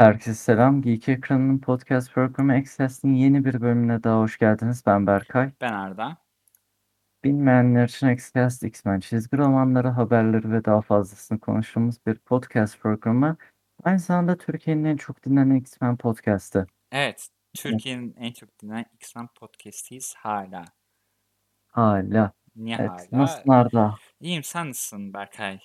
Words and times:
Herkese 0.00 0.34
selam. 0.34 0.82
Geek 0.82 1.08
Ekranı'nın 1.08 1.58
podcast 1.58 2.12
programı 2.12 2.52
Access'in 2.52 3.14
yeni 3.14 3.44
bir 3.44 3.60
bölümüne 3.60 4.02
daha 4.02 4.20
hoş 4.20 4.38
geldiniz. 4.38 4.82
Ben 4.86 5.06
Berkay. 5.06 5.52
Ben 5.60 5.72
Arda. 5.72 6.16
Bilmeyenler 7.24 7.88
için 7.88 8.06
Access 8.06 8.62
X-Men 8.62 9.00
çizgi 9.00 9.36
romanları, 9.36 9.88
haberleri 9.88 10.52
ve 10.52 10.64
daha 10.64 10.80
fazlasını 10.80 11.40
konuştuğumuz 11.40 12.06
bir 12.06 12.14
podcast 12.14 12.80
programı. 12.80 13.36
Aynı 13.84 13.98
zamanda 13.98 14.36
Türkiye'nin 14.36 14.84
en 14.84 14.96
çok 14.96 15.24
dinlenen 15.24 15.54
X-Men 15.54 15.96
podcastı. 15.96 16.66
Evet, 16.92 17.28
Türkiye'nin 17.56 18.14
en 18.18 18.32
çok 18.32 18.62
dinlenen 18.62 18.86
X-Men 18.94 19.26
podcast'iyiz 19.26 20.14
hala. 20.14 20.64
Hala. 21.66 22.32
Niye 22.56 22.76
Evet. 22.80 22.90
hala? 22.90 23.22
Nasılsın 23.22 23.50
Arda? 23.50 23.94
İyiyim, 24.20 24.42
sen 24.42 24.68
nasılsın 24.68 25.12
Berkay? 25.12 25.60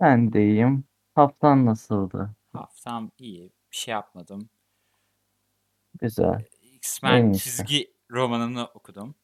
Ben 0.00 0.32
de 0.32 0.44
iyiyim. 0.44 0.84
Haftan 1.14 1.66
nasıldı? 1.66 2.35
Haftam 2.56 3.10
iyi, 3.18 3.52
bir 3.70 3.76
şey 3.76 3.92
yapmadım. 3.92 4.48
Güzel. 6.00 6.44
X-Men 6.62 7.32
çizgi 7.32 7.94
romanını 8.10 8.64
okudum. 8.64 9.14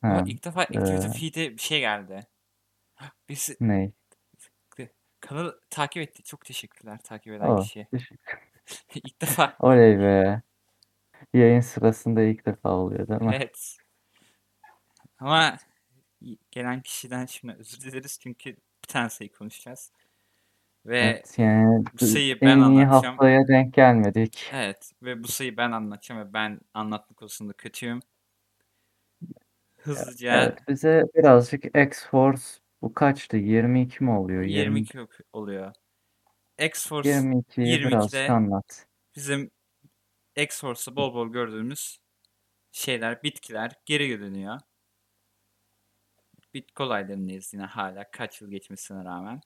Ha, 0.00 0.24
ilk 0.26 0.44
defa 0.44 0.60
Activity 0.60 1.06
ee, 1.06 1.10
Feed'e 1.10 1.52
bir 1.52 1.62
şey 1.62 1.80
geldi. 1.80 2.26
Birisi 3.28 3.56
ne? 3.60 3.92
kanalı 5.22 5.60
takip 5.70 6.02
etti. 6.02 6.22
Çok 6.22 6.44
teşekkürler 6.44 6.98
takip 7.04 7.32
eden 7.32 7.48
Oh, 7.48 7.62
kişiye. 7.62 7.86
İlk 8.94 9.22
defa. 9.22 9.56
Oley 9.60 9.98
be. 9.98 10.42
Yayın 11.32 11.60
sırasında 11.60 12.22
ilk 12.22 12.46
defa 12.46 12.70
oluyor 12.70 13.08
değil 13.08 13.20
mi? 13.20 13.32
Evet. 13.36 13.76
Ama 15.18 15.56
gelen 16.50 16.82
kişiden 16.82 17.26
şimdi 17.26 17.54
özür 17.54 17.80
dileriz 17.80 18.18
çünkü 18.20 18.50
bir 18.50 18.88
tane 18.88 19.10
sayı 19.10 19.32
konuşacağız. 19.32 19.92
Ve 20.86 20.98
Evet 21.00 21.38
yani 21.38 21.84
bu 22.00 22.06
sayıyı 22.06 22.34
en 22.34 22.40
ben 22.40 22.58
anlatacağım. 22.60 23.04
haftaya 23.04 23.48
denk 23.48 23.74
gelmedik. 23.74 24.50
Evet 24.52 24.92
ve 25.02 25.22
bu 25.22 25.28
sayıyı 25.28 25.56
ben 25.56 25.72
anlatacağım 25.72 26.20
ve 26.28 26.32
ben 26.32 26.60
anlatma 26.74 27.16
konusunda 27.16 27.52
kötüyüm. 27.52 28.00
Hızlıca 29.76 30.42
Evet 30.42 30.58
bize 30.68 31.04
birazcık 31.14 31.64
X-Force 31.64 32.60
bu 32.82 32.94
kaçtı? 32.94 33.36
22 33.36 34.04
mi 34.04 34.10
oluyor? 34.10 34.42
20, 34.42 34.52
22 34.54 35.00
ok- 35.00 35.20
oluyor. 35.32 35.72
X-Force 36.58 37.08
22'yi 37.10 37.80
birazcık 37.80 38.20
22'de 38.20 38.32
anlat. 38.32 38.86
bizim 39.16 39.50
X-Force'da 40.36 40.96
bol 40.96 41.14
bol 41.14 41.28
gördüğümüz 41.32 41.98
şeyler, 42.72 43.22
bitkiler 43.22 43.72
geri 43.86 44.20
dönüyor. 44.20 44.60
Bitki 46.54 46.82
olaylarındayız 46.82 47.54
yine 47.54 47.64
hala 47.64 48.10
kaç 48.10 48.40
yıl 48.40 48.50
geçmesine 48.50 49.04
rağmen. 49.04 49.40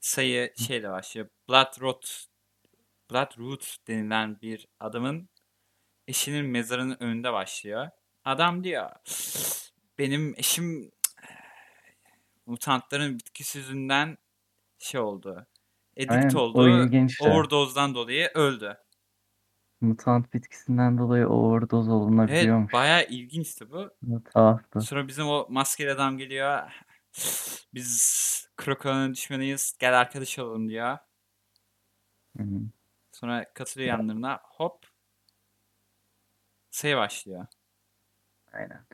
Sayı 0.00 0.52
şeyle 0.56 0.90
başlıyor. 0.90 1.28
Bloodroot, 1.48 2.26
Bloodroot 3.10 3.76
denilen 3.88 4.40
bir 4.40 4.66
adamın 4.80 5.28
eşinin 6.08 6.46
mezarının 6.46 6.96
önünde 7.00 7.32
başlıyor. 7.32 7.88
Adam 8.24 8.64
diyor 8.64 8.90
benim 9.98 10.34
eşim 10.36 10.90
mutantların 12.46 13.18
bitkisi 13.18 13.58
yüzünden 13.58 14.18
şey 14.78 15.00
oldu. 15.00 15.46
Edikt 15.96 16.12
Aynen 16.12 16.34
oldu. 16.34 16.60
Overdose'dan 17.20 17.94
dolayı 17.94 18.30
öldü. 18.34 18.76
Mutant 19.80 20.34
bitkisinden 20.34 20.98
dolayı 20.98 21.28
overdose 21.28 21.90
Evet 21.90 22.00
olunabiliyormuş. 22.00 22.72
bayağı 22.72 23.06
ilginçti 23.06 23.70
bu. 23.70 23.90
Tuhaftı. 24.34 24.80
Sonra 24.80 25.08
bizim 25.08 25.26
o 25.26 25.46
maskeli 25.50 25.92
adam 25.92 26.18
geliyor. 26.18 26.72
Biz 27.74 28.29
Kroko'nun 28.60 29.14
düşmanıyız. 29.14 29.76
Gel 29.78 30.00
arkadaş 30.00 30.38
olalım 30.38 30.68
diyor. 30.68 30.98
Hı 32.36 32.42
hı. 32.42 32.60
Sonra 33.12 33.52
katılıyor 33.54 33.88
yanlarına. 33.88 34.40
Hop. 34.44 34.86
Sayı 36.70 36.96
başlıyor. 36.96 37.46
Aynen. 38.52 38.86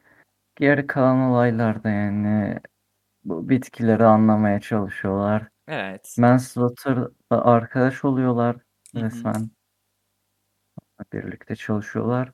Geri 0.56 0.86
kalan 0.86 1.20
olaylarda 1.20 1.88
yani 1.88 2.60
bu 3.24 3.48
bitkileri 3.48 4.04
anlamaya 4.04 4.60
çalışıyorlar. 4.60 5.48
Evet. 5.68 6.14
Manslaughter'la 6.18 7.10
arkadaş 7.44 8.04
oluyorlar 8.04 8.56
Hı 8.56 8.98
hı. 8.98 9.04
resmen. 9.04 9.50
Birlikte 11.12 11.56
çalışıyorlar. 11.56 12.32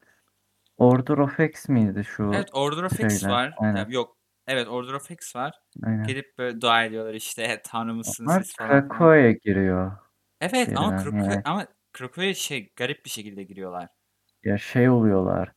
Order 0.76 1.18
of 1.18 1.40
X 1.40 1.68
miydi 1.68 2.04
şu 2.04 2.30
Evet 2.34 2.48
Order 2.52 2.82
of 2.82 3.00
X 3.00 3.20
şeyler? 3.20 3.34
var. 3.34 3.54
Aynen. 3.58 3.88
Yok. 3.88 4.16
Evet 4.52 4.68
Order 4.68 4.92
of 4.92 5.10
X 5.10 5.36
var. 5.36 5.54
Aynen. 5.82 6.04
Gelip 6.04 6.38
böyle 6.38 6.60
dua 6.60 6.84
ediyorlar 6.84 7.14
işte 7.14 7.60
tanrı 7.64 7.94
mısınız 7.94 8.30
Onlar 8.30 8.42
siz 8.42 8.56
falan. 8.56 8.88
Krakoa'ya 8.88 9.32
giriyor 9.32 9.92
Evet 10.40 10.68
ama 10.76 10.90
birden 10.90 11.04
Kroko 11.04 11.16
yani. 11.16 11.42
ama 11.44 11.66
Kroko'ya 11.92 12.34
şey 12.34 12.72
garip 12.76 13.04
bir 13.04 13.10
şekilde 13.10 13.42
giriyorlar. 13.42 13.88
Ya 14.44 14.58
şey 14.58 14.88
oluyorlar. 14.88 15.52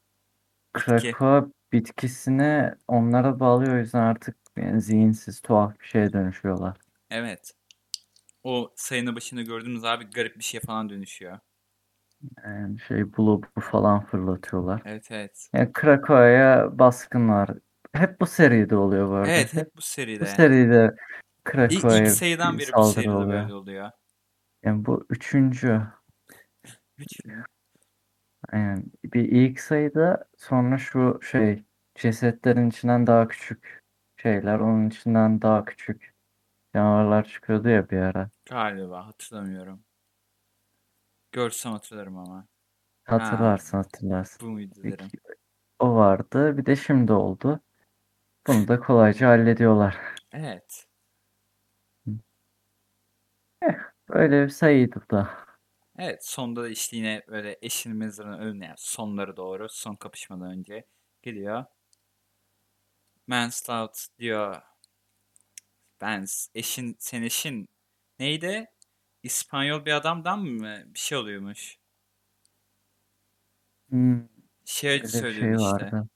Krakoa 0.74 1.48
bitkisini 1.72 2.72
onlara 2.88 3.40
bağlıyor 3.40 3.76
o 3.76 3.78
yüzden 3.78 4.02
artık 4.02 4.38
yani 4.58 4.82
zihinsiz 4.82 5.42
tuhaf 5.42 5.80
bir 5.80 5.86
şeye 5.86 6.14
dönüşüyorlar. 6.14 6.78
Evet. 7.10 7.54
O 8.44 8.74
sayının 8.76 9.16
başında 9.16 9.42
gördüğümüz 9.42 9.84
abi 9.84 10.06
garip 10.06 10.38
bir 10.38 10.44
şey 10.44 10.60
falan 10.60 10.90
dönüşüyor. 10.90 11.40
Yani 12.46 12.80
şey 12.80 13.14
blobu 13.18 13.62
falan 13.62 14.06
fırlatıyorlar. 14.06 14.82
Evet 14.86 15.12
evet. 15.12 15.50
Yani 15.54 15.74
Krakoa'ya 15.74 16.80
baskın 16.80 17.30
var. 17.30 17.50
Hep 17.96 18.22
bu 18.22 18.26
seride 18.26 18.76
oluyor 18.76 19.10
bu 19.10 19.14
arada. 19.14 19.32
Evet 19.32 19.54
Hep 19.54 19.74
bu 19.74 19.78
bu 19.78 19.82
seride. 19.82 20.26
seride 20.26 20.96
İlk, 21.70 22.10
sayıdan 22.10 22.60
beri 22.60 22.74
bu 22.74 22.84
seride 22.84 23.12
oluyor. 23.12 23.42
böyle 23.44 23.54
oluyor. 23.54 23.92
Yani 24.64 24.86
bu 24.86 25.06
üçüncü. 25.10 25.82
Üç 26.98 27.26
mü? 27.26 27.44
Yani 28.54 28.84
bir 29.04 29.24
ilk 29.24 29.60
sayıda 29.60 30.26
sonra 30.38 30.78
şu 30.78 31.20
şey 31.24 31.64
cesetlerin 31.96 32.70
içinden 32.70 33.08
daha 33.08 33.28
küçük 33.28 33.84
şeyler 34.18 34.60
onun 34.60 34.90
içinden 34.90 35.42
daha 35.42 35.66
küçük 35.66 36.14
canavarlar 36.74 37.26
çıkıyordu 37.28 37.70
ya 37.70 37.90
bir 37.90 37.98
ara. 37.98 38.30
Galiba 38.50 39.08
hatırlamıyorum. 39.08 39.84
Görsem 41.32 41.72
hatırlarım 41.72 42.18
ama. 42.18 42.48
Ha 43.04 43.16
Hatırlarsın 43.22 43.78
hatırlarsın. 43.78 44.48
bu 44.48 44.52
muydu 44.52 44.76
derim. 44.84 45.08
o 45.80 45.96
vardı 45.96 46.58
bir 46.58 46.66
de 46.66 46.76
şimdi 46.76 47.14
oldu. 47.14 47.60
Bunu 48.48 48.68
da 48.68 48.80
kolayca 48.80 49.28
hallediyorlar. 49.30 49.98
Evet. 50.32 50.88
Eh, 53.62 53.76
böyle 54.10 54.44
bir 54.44 54.50
sayıydı 54.50 55.06
da. 55.12 55.30
Evet 56.00 56.26
sonda 56.26 56.64
da 56.64 56.70
işte 56.70 56.98
yine 56.98 57.22
böyle 57.28 57.58
eşinin 57.62 57.98
mezarının 57.98 58.40
önüne 58.40 58.66
yani 58.66 58.76
sonları 58.78 59.38
doğru 59.38 59.68
son 59.70 59.96
kapışmadan 59.96 60.52
önce 60.52 60.86
geliyor. 61.22 61.66
Manslout 63.28 64.08
diyor 64.20 64.62
ben 66.02 66.26
eşin 66.56 66.96
sen 67.00 67.22
eşin 67.24 67.70
neydi? 68.20 68.66
İspanyol 69.24 69.86
bir 69.86 69.92
adamdan 69.94 70.40
mı 70.40 70.84
bir 70.86 71.00
şey 71.00 71.18
oluyormuş. 71.18 71.78
Hmm, 73.90 74.28
Şey 74.66 75.04
öyle 75.04 75.24
bir 75.24 75.28
söylüyordu 75.28 75.54
şey 75.54 75.58
işte. 75.58 75.96
vardı. 75.96 76.08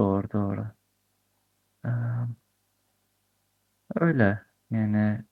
Doğru 0.00 0.32
doğru. 0.32 0.66
Ee, 1.84 1.90
öyle 4.00 4.42
yani 4.70 5.24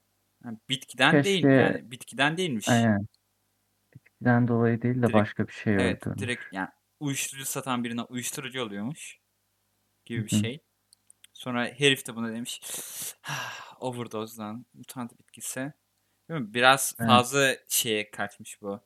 Yani 0.44 0.58
bitkiden 0.68 1.24
değil 1.24 1.42
keşke 1.42 1.48
yani 1.48 1.90
bitkiden 1.90 2.36
değilmiş. 2.36 2.68
aynen 2.68 3.06
bitkiden 3.94 4.48
dolayı 4.48 4.82
değil 4.82 4.96
de 4.96 5.02
Direkt 5.02 5.14
başka 5.14 5.46
bir 5.48 5.52
şey 5.52 5.76
evet 5.78 6.06
öldürmüş. 6.06 6.22
direkt 6.22 6.54
yani 6.54 6.68
uyuşturucu 7.00 7.44
satan 7.44 7.84
birine 7.84 8.02
uyuşturucu 8.02 8.62
oluyormuş 8.62 9.18
gibi 10.04 10.24
bir 10.24 10.30
Hı 10.32 10.36
şey. 10.36 10.60
Sonra 11.32 11.66
herif 11.66 12.06
de 12.06 12.16
buna 12.16 12.32
demiş 12.32 12.60
overdose'dan 13.80 14.66
mutant 14.74 15.18
bitkisi. 15.18 15.72
Değil 16.28 16.40
mi? 16.40 16.54
Biraz 16.54 16.94
Evet. 17.00 17.08
fazla 17.08 17.56
şeye 17.68 18.10
kaçmış 18.10 18.62
bu. 18.62 18.80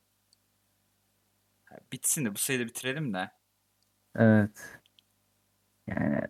Ha, 1.65 1.77
Bitsin 1.91 2.25
de 2.25 2.35
bu 2.35 2.37
sayıda 2.37 2.65
bitirelim 2.67 3.13
de. 3.13 3.31
Evet. 4.15 4.81
Yani 5.87 6.21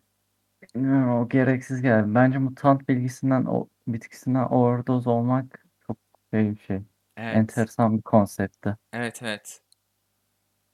bilmiyorum, 0.75 1.09
o 1.09 1.29
gereksiz 1.29 1.81
geldi. 1.81 2.15
Bence 2.15 2.37
mutant 2.37 2.89
bilgisinden 2.89 3.45
o 3.45 3.69
bitkisinden 3.87 4.43
overdose 4.43 5.09
olmak 5.09 5.65
çok 5.87 5.97
şey 6.33 6.51
bir 6.51 6.59
şey. 6.59 6.81
Evet. 7.17 7.35
Enteresan 7.35 7.97
bir 7.97 8.01
konsepti. 8.01 8.77
Evet 8.93 9.23
evet. 9.23 9.61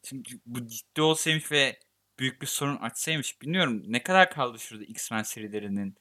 Şimdi 0.03 0.29
bu 0.45 0.67
ciddi 0.67 1.01
olsaymış 1.01 1.51
ve 1.51 1.79
büyük 2.19 2.41
bir 2.41 2.47
sorun 2.47 2.75
açsaymış 2.77 3.41
bilmiyorum 3.41 3.83
ne 3.87 4.03
kadar 4.03 4.29
kaldı 4.31 4.59
şurada 4.59 4.83
X-Men 4.83 5.23
serilerinin 5.23 5.95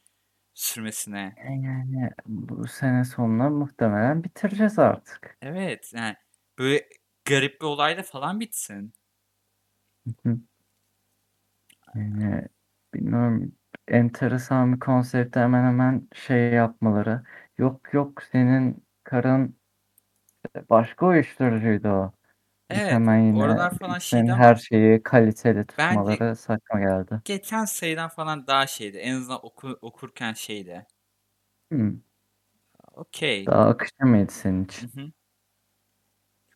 sürmesine. 0.55 1.35
Yani 1.39 2.11
bu 2.27 2.67
sene 2.67 3.05
sonuna 3.05 3.51
muhtemelen 3.51 4.25
bitireceğiz 4.25 4.79
artık. 4.79 5.39
Evet 5.43 5.93
yani 5.95 6.17
böyle 6.59 6.89
garip 7.25 7.61
bir 7.61 7.67
olayla 7.67 8.03
falan 8.03 8.41
bitsin. 8.41 8.93
Hı 10.07 10.15
hı. 10.27 10.39
Yani 11.95 12.49
bilmiyorum 12.95 13.53
enteresan 13.89 14.75
bir 14.75 14.81
konsepti 14.81 15.41
hemen 15.41 15.65
hemen 15.65 16.09
şey 16.15 16.53
yapmaları. 16.53 17.23
Yok 17.59 17.95
yok 17.95 18.23
senin 18.23 18.87
Karın 19.05 19.57
başka 20.71 21.07
uyuşturucuydu 21.07 21.89
o. 21.89 22.13
Biz 22.73 22.81
Evet, 22.81 22.91
hemen 22.91 23.19
yine 23.19 23.45
oralar 23.45 23.79
falan 23.79 23.99
X'in 23.99 23.99
şeydi 23.99 24.33
her 24.33 24.57
şeyi 24.57 25.03
kaliteli 25.03 25.67
bence 25.79 26.19
tutmaları 26.19 26.37
saçma 26.37 26.81
geldi. 26.81 27.23
geçen 27.25 27.65
sayıdan 27.65 28.09
falan 28.09 28.47
daha 28.47 28.67
şeydi. 28.67 28.99
En 28.99 29.15
azından 29.15 29.47
oku, 29.47 29.79
okurken 29.83 30.33
şeydi. 30.33 30.87
Hmm. 31.71 32.01
Okey. 32.95 33.47
Daha 33.47 33.69
akıcı 33.69 34.07
mıydı 34.07 34.33
senin 34.33 34.65
Hı 34.81 34.85
için? 34.85 34.91
hı. 34.95 35.13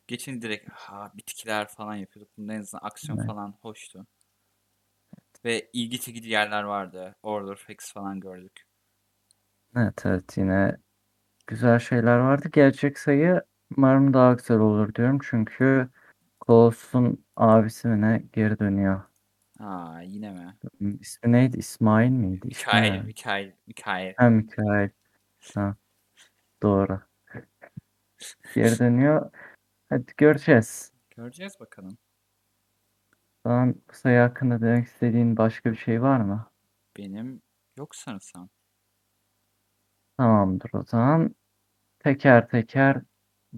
Geçen 0.07 0.43
direkt 0.43 0.69
ha, 0.73 1.13
bitkiler 1.17 1.69
falan 1.69 1.95
yapıyorduk. 1.95 2.37
Bunda 2.39 2.53
en 2.55 2.61
azından 2.61 2.85
aksiyon 2.87 3.19
Evet. 3.19 3.27
falan 3.27 3.59
hoştu. 3.63 4.07
Ve 5.45 5.71
ilgi 5.73 6.01
çekici 6.01 6.31
yerler 6.31 6.63
vardı. 6.63 7.17
Order 7.23 7.57
Facts 7.57 7.93
falan 7.93 8.21
gördük. 8.21 8.63
Evet 9.77 10.07
evet 10.07 10.37
yine 10.37 10.77
güzel 11.47 11.79
şeyler 11.79 12.19
vardı. 12.19 12.49
Gerçek 12.53 12.99
sayı 12.99 13.43
umarım 13.77 14.15
daha 14.15 14.33
güzel 14.33 14.59
olur 14.59 14.95
diyorum. 14.95 15.19
Çünkü 15.23 15.89
Colossus'un 16.47 17.25
abisi 17.37 17.89
mi 17.89 18.01
ne 18.01 18.23
geri 18.33 18.59
dönüyor. 18.59 19.03
Aa 19.61 20.01
yine 20.03 20.31
mi? 20.33 20.57
Hmm, 20.79 20.95
İsmi 21.01 21.33
neydi? 21.33 21.59
İsmail 21.59 22.11
miydi? 22.11 22.47
Mikail, 22.47 22.91
ne? 22.93 23.03
Mikail, 23.03 23.51
Mikail. 23.67 24.15
Ha 24.17 24.31
Mikail. 24.31 24.89
Ha, 25.55 25.77
doğru. 26.63 27.01
Geri 28.55 28.79
dönüyor. 28.79 29.31
Hadi 29.89 30.13
göreceğiz. 30.17 30.93
Göreceğiz 31.17 31.61
bakalım. 31.61 31.99
Şu 33.47 33.53
an 33.53 33.75
bu 33.75 33.95
sayı 33.95 34.19
hakkında 34.21 34.61
demek 34.61 34.87
istediğin 34.87 35.37
başka 35.37 35.71
bir 35.73 35.77
şey 35.77 36.03
var 36.03 36.21
mı? 36.21 36.47
Benim 36.97 37.43
yok 37.77 37.97
sanırsam. 37.97 38.49
Tamamdır 40.19 40.71
o 40.75 40.83
zaman. 40.85 41.35
Teker 41.99 42.49
teker 42.49 43.03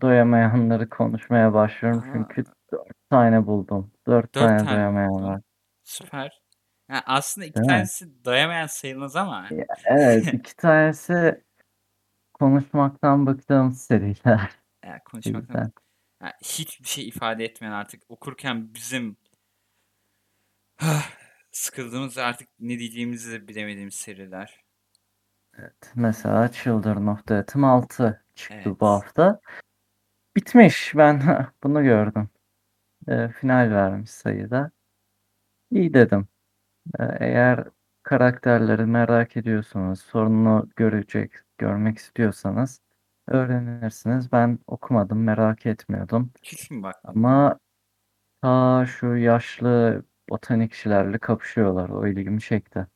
doyamayanları 0.00 0.88
konuşmaya 0.88 1.54
başlıyorum. 1.54 2.00
Aa, 2.00 2.12
Çünkü 2.12 2.44
dört 2.72 2.88
tane 3.10 3.46
buldum. 3.46 3.92
Dört 4.06 4.34
dört 4.34 4.34
tane 4.34 4.58
tane 4.58 4.76
doyamayan 4.76 5.25
var. 5.25 5.40
Süper. 5.84 6.42
Yani 6.90 7.02
aslında 7.06 7.46
iki 7.46 7.54
Değil 7.54 7.66
mi? 7.66 7.72
tanesi 7.72 8.25
doyamayan 8.25 8.66
sayılmaz 8.66 9.16
ama. 9.16 9.48
Ya, 9.50 9.64
Evet, 9.84 10.26
iki 10.34 10.56
tanesi 10.56 11.42
konuşmaktan 12.34 13.26
bıktığım 13.26 13.72
seriler. 13.72 14.50
Yani 14.84 15.00
konuşmaktan 15.04 15.72
yani 16.22 16.32
hiçbir 16.44 16.88
şey 16.88 17.08
ifade 17.08 17.44
etmeyen 17.44 17.72
artık 17.72 18.02
okurken 18.08 18.75
bizim 18.75 19.16
sıkıldığımız 21.50 22.16
ve 22.16 22.22
artık 22.22 22.48
ne 22.60 22.78
diyeceğimizi 22.78 23.32
de 23.32 23.48
bilemediğimiz 23.48 23.94
seriler. 23.94 24.64
Evet, 25.58 25.92
mesela 25.94 26.52
Children 26.52 27.06
of 27.06 27.26
the 27.26 27.34
Atom 27.34 27.64
6 27.64 28.25
çıktı 28.34 28.64
bu 28.64 28.69
Evet. 28.70 28.82
hafta. 28.82 29.40
Bitmiş. 30.36 30.92
Ben 30.96 31.22
bunu 31.62 31.82
gördüm. 31.82 32.28
Ee, 33.08 33.28
final 33.28 33.70
vermiş 33.70 34.10
sayıda. 34.10 34.70
İyi 35.70 35.94
dedim. 35.94 36.28
Ee, 37.00 37.04
eğer 37.20 37.64
karakterleri 38.02 38.86
merak 38.86 39.36
ediyorsanız, 39.36 40.00
sorununu 40.00 40.69
görecek, 40.76 41.32
görmek 41.58 41.98
istiyorsanız 41.98 42.81
öğrenirsiniz. 43.28 44.32
Ben 44.32 44.58
okumadım, 44.66 45.25
merak 45.25 45.66
etmiyordum. 45.66 46.32
Hiç 46.42 46.70
mi 46.70 46.82
bakmadın? 46.82 47.19
Ama 47.19 47.58
ta 48.42 48.86
şu 48.86 49.16
yaşlı 49.16 50.04
botanikçilerle 50.28 51.18
kapışıyorlar. 51.18 51.88
O 51.88 52.06
ilgimi 52.06 52.40
çekti. 52.40 52.86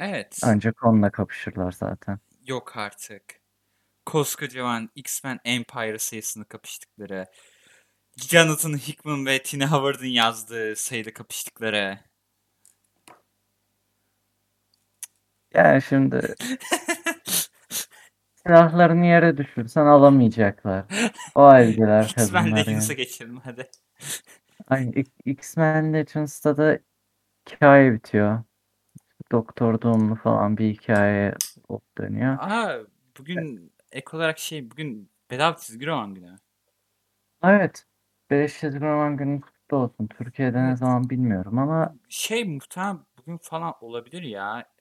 Evet. 0.00 0.38
Ancak 0.42 0.84
onunla 0.84 1.10
kapışırlar 1.10 1.72
zaten. 1.72 2.18
Yok 2.46 2.76
artık. 2.76 3.22
Koskocaman 4.06 4.90
X-Men 4.94 5.40
Empire 5.44 5.98
sayısını 5.98 6.44
kapıştıkları. 6.44 7.26
Jonathan 8.16 8.72
Hickman 8.78 9.26
ve 9.26 9.42
Tina 9.42 9.72
Howard'ın 9.72 10.06
yazdığı 10.06 10.76
sayıda 10.76 11.12
kapıştıkları. 11.12 11.98
Yani 15.54 15.82
şimdi 15.82 16.34
silahlarını 18.36 19.06
yere 19.06 19.36
düşürsen 19.36 19.86
alamayacaklar. 19.86 20.84
O 21.34 21.42
haldeler 21.44 22.04
X-Men 22.04 22.44
kadınlar 22.44 22.56
Legends'a 22.56 22.92
yani. 22.92 22.96
geçelim 22.96 23.36
hadi. 23.44 23.70
Ay, 24.66 24.90
X- 24.94 25.10
X-Men 25.24 25.92
Legends'ta 25.92 26.56
da 26.56 26.78
hikaye 27.50 27.94
bitiyor. 27.94 28.44
Doktor 29.32 29.82
Doom'lu 29.82 30.14
falan 30.16 30.58
bir 30.58 30.74
hikaye 30.74 31.34
dönüyor. 31.98 32.38
Aa 32.38 32.78
bugün 33.18 33.72
ek 33.92 34.16
olarak 34.16 34.38
şey 34.38 34.70
bugün 34.70 35.10
bedava 35.30 35.56
çizgi 35.56 35.86
roman 35.86 36.14
günü. 36.14 36.36
Evet. 37.42 37.86
5 38.30 38.60
çizgi 38.60 38.80
roman 38.80 39.16
günü 39.16 39.40
kutlu 39.40 39.76
olsun. 39.76 40.06
Türkiye'de 40.06 40.64
ne 40.64 40.76
Evet. 40.76 40.76
zaman 40.76 41.10
bilmiyorum 41.10 41.58
ama 41.58 41.96
Şey 42.08 42.44
muhtemelen 42.44 43.06
bugün 43.18 43.38
falan 43.38 43.74
olabilir 43.80 44.22
ya. 44.22 44.72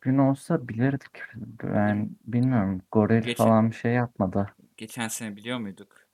gün 0.00 0.18
olsa 0.18 0.68
bilirdik. 0.68 1.20
Ben 1.62 1.76
Yani 1.86 2.10
bilmiyorum. 2.24 2.82
Goril 2.92 3.22
geçen 3.22 3.36
falan 3.36 3.70
bir 3.70 3.76
şey 3.76 3.92
yapmadı. 3.92 4.54
geçen 4.76 5.08
sene 5.08 5.36
biliyor 5.36 5.58
muyduk 5.58 6.08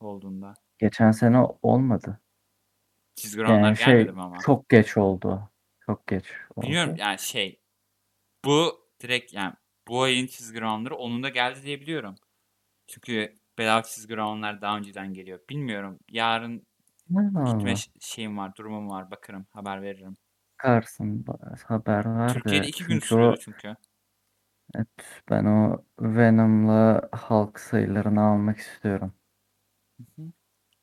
olduğunda? 0.00 0.54
Geçen 0.78 1.10
sene 1.10 1.38
olmadı. 1.62 2.20
Çizgi 3.14 3.42
romanlar 3.42 3.68
Yani 3.68 3.76
şey 3.76 3.86
gelmedi 3.86 4.12
mi 4.12 4.22
ama? 4.22 4.36
çok 4.42 4.68
geç 4.68 4.96
oldu. 4.96 5.50
Çok 5.86 6.06
geç 6.06 6.24
Bilmiyorum 6.62 6.92
oldu. 6.92 7.00
yani 7.00 7.18
şey 7.18 7.60
bu 8.44 8.86
direkt 9.02 9.34
yani 9.34 9.54
bu 9.88 10.02
ayın 10.02 10.26
çizgi 10.26 10.60
romanları 10.60 10.96
onun 10.96 11.22
da 11.22 11.28
geldi 11.28 11.62
diye 11.62 11.80
biliyorum. 11.80 12.14
Çünkü 12.86 13.34
bedava 13.58 13.82
çizgi 13.82 14.16
romanlar 14.16 14.60
daha 14.60 14.76
önceden 14.76 15.14
geliyor. 15.14 15.40
Bilmiyorum. 15.50 15.98
Yarın 16.10 16.66
gitme 17.46 17.74
şeyim 18.00 18.38
var, 18.38 18.56
durumum 18.56 18.90
var. 18.90 19.10
Bakarım, 19.10 19.46
haber 19.52 19.82
veririm. 19.82 20.16
Bakarsın 20.58 21.24
ba- 21.24 21.62
haber 21.62 22.04
var 22.04 22.34
Türkiye'de 22.34 22.66
iki 22.66 22.84
gün 22.84 23.00
o 23.18 23.36
çünkü. 23.36 23.76
evet, 24.74 24.88
ben 25.30 25.44
o 25.44 25.84
Venom'la 26.00 27.08
halk 27.12 27.60
sayılarını 27.60 28.22
almak 28.22 28.58
istiyorum. 28.58 29.12
Hı 29.96 30.22
hı. 30.22 30.32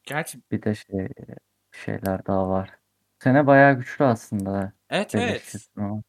Gerçi 0.04 0.42
Bir 0.52 0.64
de 0.64 0.76
şey 0.76 1.08
şeyler 1.72 2.26
daha 2.26 2.50
var. 2.50 2.70
Bu 3.04 3.24
sene 3.24 3.48
bayağı 3.48 3.74
güçlü 3.74 4.06
aslında 4.06 4.74
evet 4.90 5.16
evet. 5.16 5.44
çizgi 5.44 5.72
roman. 5.78 6.04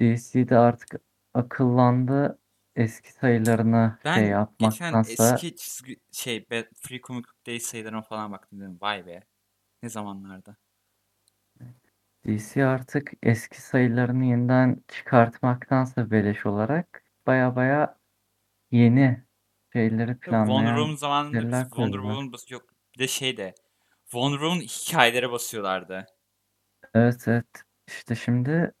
DC'de 0.00 0.58
artık 0.58 1.00
akıllandı. 1.34 2.38
Eski 2.76 3.12
sayılarını 3.12 3.98
şey 4.02 4.12
Ben 4.12 4.14
geçen 4.14 4.30
yapmaktansa 4.30 5.34
eski 5.34 5.56
çizgi 5.56 5.96
şey 6.12 6.46
Free 6.74 7.00
Comic 7.00 7.28
Book 7.28 7.46
Day 7.46 7.60
sayılarına 7.60 8.02
falan 8.02 8.32
baktım 8.32 8.60
dedim. 8.60 8.78
Vay 8.80 9.06
be. 9.06 9.22
Ne 9.82 9.88
zamanlarda. 9.88 10.56
DC 12.26 12.66
artık 12.66 13.12
eski 13.22 13.62
sayılarını 13.62 14.24
yeniden 14.24 14.84
çıkartmaktansa 14.88 16.10
beleş 16.10 16.46
olarak 16.46 17.02
baya 17.26 17.56
baya 17.56 17.98
yeni 18.70 19.24
şeyleri 19.72 20.12
Wonder 20.12 20.20
planlayan 20.20 20.76
Woman 20.76 20.94
zamanında 20.94 21.40
seriler 21.40 21.62
Wonder. 21.62 21.98
Woman 21.98 22.32
bas 22.32 22.50
yok 22.50 22.69
de 23.00 23.08
şey 23.08 23.36
de 23.36 23.54
Wonder 24.04 24.38
Woman 24.38 24.60
hikayelere 24.60 25.30
basıyorlardı. 25.30 26.06
Evet 26.94 27.28
evet. 27.28 27.46
İşte 27.88 28.14
şimdi 28.14 28.72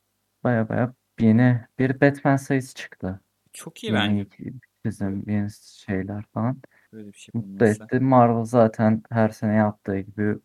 baya 0.44 0.68
baya 0.68 0.94
yeni 1.20 1.60
bir 1.78 2.00
Batman 2.00 2.36
sayısı 2.36 2.74
çıktı. 2.74 3.20
Çok 3.52 3.84
iyi 3.84 3.92
Yeni 3.92 3.96
bence 3.96 4.52
çizim, 4.84 5.24
yeni 5.26 5.50
şeyler 5.62 6.24
falan. 6.34 6.62
böyle 6.92 7.12
bir 7.12 7.18
şey 7.18 7.32
Mutlu 7.34 7.66
etti. 7.66 8.00
Marvel 8.00 8.44
zaten 8.44 9.02
her 9.10 9.28
sene 9.28 9.54
yaptığı 9.54 9.98
gibi 9.98 10.38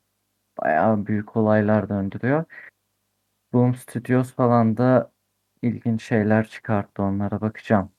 bayağı 0.61 1.05
büyük 1.05 1.35
olaylar 1.35 1.89
döndürüyor. 1.89 2.45
Boom 3.53 3.75
Studios 3.75 4.33
falan 4.33 4.77
da 4.77 5.11
ilginç 5.61 6.03
şeyler 6.03 6.47
çıkarttı. 6.47 7.03
Onlara 7.03 7.41
bakacağım. 7.41 7.91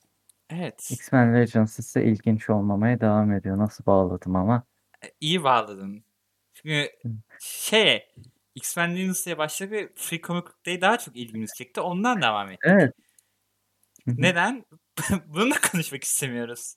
Evet. 0.51 0.91
X-Men 0.91 1.35
Legends 1.35 1.79
ise 1.79 2.05
ilginç 2.05 2.51
olmamaya 2.51 3.01
devam 3.01 3.33
ediyor. 3.33 3.59
Nasıl 3.59 3.87
bağladım 3.87 4.37
ama. 4.37 4.63
E, 5.05 5.11
iyi 5.21 5.45
bağladın. 5.45 6.05
Çünkü 6.55 6.91
şey 7.41 8.09
X-Men 8.55 8.97
diye 8.97 9.39
başladı 9.39 9.71
ve 9.71 9.89
Free 9.97 10.21
Comic 10.21 10.47
Day 10.67 10.81
daha 10.81 10.99
çok 10.99 11.17
ilgimizi 11.17 11.55
çekti. 11.55 11.81
Ondan 11.81 12.23
devam 12.23 12.49
ettik. 12.49 12.61
Evet. 12.65 12.93
Neden? 14.07 14.65
Bunu 15.27 15.51
da 15.51 15.55
konuşmak 15.73 16.05
istemiyoruz. 16.05 16.75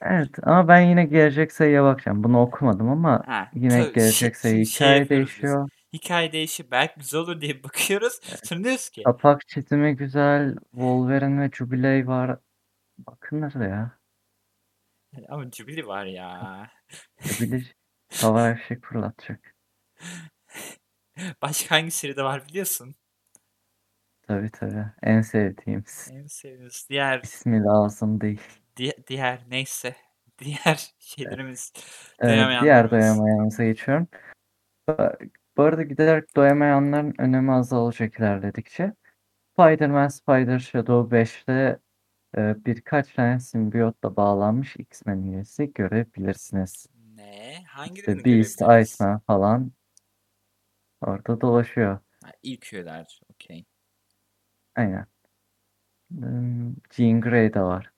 Evet 0.00 0.30
ama 0.42 0.68
ben 0.68 0.80
yine 0.80 1.04
gelecek 1.04 1.52
sayıya 1.52 1.84
bakacağım. 1.84 2.24
Bunu 2.24 2.40
okumadım 2.40 2.88
ama 2.88 3.22
Ha, 3.26 3.50
yine 3.54 3.68
tabii 3.68 3.82
şey, 3.82 3.92
gelecek 3.92 4.36
sayı 4.36 4.54
şimdi 4.54 4.66
şey 4.66 4.86
hikaye 4.86 4.98
yapıyoruz 4.98 5.28
biz. 5.28 5.42
değişiyor. 5.42 5.68
Hikaye 5.92 6.32
değişir 6.32 6.66
belki 6.70 6.94
güzel 6.96 7.20
olur 7.20 7.40
diye 7.40 7.62
bakıyoruz. 7.62 8.20
Sonra 8.44 8.64
diyoruz 8.64 8.90
ki 8.90 9.02
Kapak 9.02 9.48
çizimi 9.48 9.96
güzel. 9.96 10.56
Wolverine 10.70 11.42
ve 11.42 11.50
Jubilee 11.52 12.06
var. 12.06 12.38
Bakınır 12.98 13.68
ya. 13.68 13.99
Ama 15.28 15.50
Jubilee 15.50 15.86
var 15.86 16.04
ya. 16.06 16.70
Jubilee 17.20 17.64
hava 18.20 18.54
fişek 18.54 18.84
fırlatacak. 18.84 19.54
Başka 21.42 21.74
hangi 21.74 21.90
seride 21.90 22.22
var 22.22 22.48
biliyorsun? 22.48 22.94
Tabii 24.22 24.50
tabii. 24.50 24.86
En 25.02 25.20
sevdiğimiz. 25.20 26.08
En 26.12 26.26
sevdiğimiz 26.26 26.86
diğer 26.90 27.20
İsmi 27.22 27.62
lazım 27.64 28.20
değil. 28.20 28.40
di- 28.76 29.04
diğer 29.06 29.40
neyse 29.48 29.96
diğer 30.38 30.94
şeylerimiz 30.98 31.72
Evet, 32.18 32.62
diğer 32.62 32.90
doyamayanımıza 32.90 33.64
geçiyorum. 33.64 34.08
Bu 35.56 35.62
arada 35.62 35.82
giderek 35.82 36.36
doyamayanların 36.36 37.14
önemi 37.18 37.52
azalacak 37.52 38.18
ilerledikçe. 38.18 38.92
Spider-Man 39.52 40.08
Spider 40.08 40.58
Shadow 40.58 41.16
5'te 41.16 41.78
e, 42.36 42.64
birkaç 42.66 43.14
tane 43.14 43.40
simbiyotla 43.40 44.16
bağlanmış 44.16 44.76
X-Men 44.76 45.22
üyesi 45.22 45.72
görebilirsiniz. 45.74 46.86
Ne? 47.14 47.64
Hangilerini 47.66 48.08
İşte 48.08 48.24
Beast, 48.24 48.58
görebiliriz? 48.58 48.94
Iceman 48.94 49.18
falan 49.18 49.72
orada 51.00 51.40
dolaşıyor. 51.40 51.98
Ha, 52.24 52.32
ilk 52.42 52.72
üyeler. 52.72 53.20
Okey. 53.30 53.64
Aynen. 54.76 55.06
Hmm, 56.10 56.74
Jean 56.90 57.20
Grey 57.20 57.54
de 57.54 57.60
var. 57.60 57.92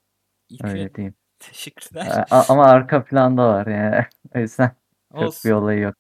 İlk 0.48 0.64
Öyle 0.64 0.76
üye... 0.76 0.94
diyeyim. 0.94 1.14
Teşekkürler. 1.38 2.24
A- 2.30 2.44
ama 2.48 2.64
arka 2.66 3.04
planda 3.04 3.48
var 3.48 3.66
yani. 3.66 4.06
O 4.36 4.38
yüzden 4.38 4.70
çok 5.12 5.20
bir 5.20 5.26
Olsun. 5.26 5.50
olayı 5.50 5.80
yok. 5.80 5.94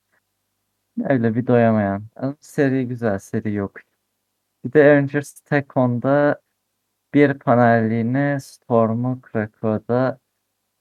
Öyle 1.04 1.34
bir 1.34 1.46
doyamayan. 1.46 2.04
Ama 2.16 2.36
seri 2.40 2.88
güzel, 2.88 3.18
seri 3.18 3.52
yok. 3.52 3.80
Bir 4.64 4.72
de 4.72 4.84
Avengers 4.84 5.32
Tek 5.40 5.76
On'da 5.76 6.40
bir 7.14 7.38
panelliğine 7.38 8.40
Storm'u 8.40 9.20
Krakow'da 9.20 10.20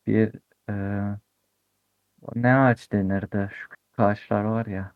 bir 0.07 0.35
e, 0.69 0.73
ne 2.35 2.53
ağaç 2.55 2.91
denirdi? 2.91 3.49
Şu 3.53 3.69
küçük 3.69 3.99
ağaçlar 3.99 4.43
var 4.43 4.65
ya. 4.65 4.95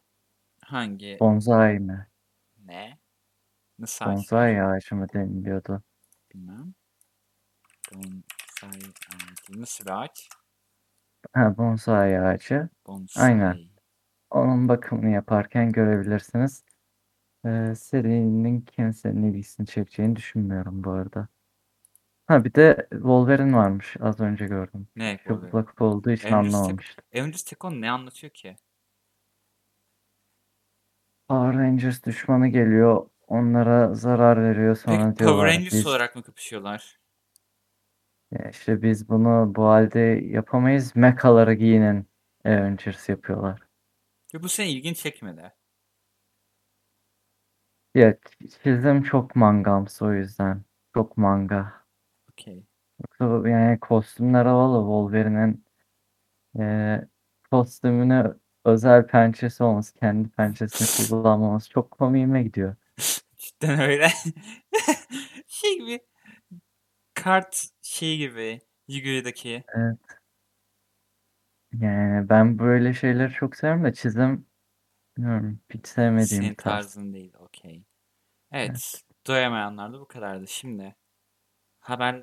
Hangi? 0.64 1.18
Bonsai 1.20 1.80
mi? 1.80 2.08
Ne? 2.66 3.00
Nasıl 3.80 4.06
ağaçlar? 4.06 4.16
Bonsai 4.18 4.64
ağacı 4.64 4.96
mı 4.96 5.08
deniliyordu? 5.14 5.84
Bilmem. 6.34 6.74
Bonsai 7.94 8.82
ağacı. 9.16 9.62
Nasıl 9.62 9.86
bir 9.86 9.92
ağaç? 9.92 10.30
Ha, 11.34 11.58
bonsai 11.58 12.20
ağacı. 12.20 12.70
Bonsai. 12.88 13.24
Aynen. 13.24 13.58
Onun 14.30 14.70
bakımını 14.70 15.10
yaparken 15.10 15.72
görebilirsiniz. 15.72 16.64
Ee, 17.46 17.76
serinin 17.76 18.62
kimsenin 18.62 19.24
ilgisini 19.24 19.68
çekeceğini 19.68 20.16
düşünmüyorum 20.16 20.84
bu 20.84 20.92
arada. 20.92 21.28
Ha 22.28 22.46
bir 22.46 22.54
de 22.54 22.88
Wolverine 22.92 23.56
varmış. 23.56 23.96
Az 24.00 24.20
önce 24.20 24.46
gördüm. 24.46 24.88
Ne? 24.96 25.18
Wolverine? 25.18 25.54
Black 25.54 25.82
olduğu 25.82 26.12
için 26.12 26.28
Avengers 26.28 26.52
Tek- 26.52 26.56
anlamamıştım. 26.56 27.06
Avengers 27.16 27.44
Tekon 27.44 27.82
ne 27.82 27.92
anlatıyor 27.92 28.34
ki? 28.34 28.56
Power 31.28 31.62
Rangers 31.62 32.04
düşmanı 32.04 32.48
geliyor. 32.48 33.10
Onlara 33.28 33.94
zarar 33.94 34.44
veriyor. 34.44 34.76
Peki 34.86 34.98
Sonra 34.98 35.10
Power 35.10 35.26
diyorlar 35.26 35.48
Rangers 35.48 35.74
biz 35.74 35.88
olarak 35.88 36.16
mı 36.16 36.24
kapışıyorlar? 36.24 37.00
ya 38.32 38.50
işte 38.50 38.82
biz 38.82 39.10
bunu 39.10 39.56
bu 39.56 39.64
halde 39.64 40.00
yapamayız. 40.26 40.96
Mekaları 40.96 41.54
giyinin 41.54 42.08
Avengers 42.46 43.10
yapıyorlar. 43.10 43.62
Ve 44.34 44.44
bu 44.44 44.50
seni 44.50 44.72
ilgin 44.72 44.94
çekmedi. 44.94 45.54
Ya 47.96 48.18
çizim 48.64 49.04
çok 49.04 49.38
mangamsı 49.38 50.06
o 50.06 50.14
yüzden. 50.14 50.64
Çok 50.96 51.18
manga. 51.18 51.74
Okey. 52.32 52.66
Yoksa 53.02 53.50
yani 53.50 53.80
kostümler 53.82 54.46
havalı. 54.48 54.80
Wolverine'in 54.86 55.66
eee 56.60 57.10
kostümüne 57.52 58.26
özel 58.66 59.08
pençesi 59.08 59.64
olması, 59.66 59.96
kendi 59.96 60.30
pençesini 60.30 61.10
kullanmaması 61.10 61.72
çok 61.72 61.92
komiğime 61.92 62.44
gidiyor. 62.44 62.76
Cidden 63.38 63.80
öyle. 63.82 64.08
Şey 65.48 65.80
gibi. 65.80 66.02
Kart 67.14 67.66
şey 67.82 68.18
gibi. 68.18 68.62
Yu-Gi-Oh'daki. 68.88 69.64
Evet. 69.76 69.98
Yani 71.74 72.30
ben 72.30 72.60
böyle 72.60 72.94
şeyleri 72.94 73.32
çok 73.34 73.56
severim 73.56 73.84
de 73.84 73.94
çizim 73.94 74.46
bilmiyorum 75.18 75.60
hiç 75.74 75.88
sevmediğim 75.88 76.50
Senin 76.50 76.52
bir 76.52 76.58
tarz. 76.58 76.82
tarzın 76.84 77.14
değil. 77.14 77.34
Okey. 77.40 77.86
Evet. 78.52 79.04
Doyamayanlar 79.28 79.94
da 79.94 80.00
bu 80.02 80.08
kadardı. 80.08 80.48
Şimdi 80.48 80.96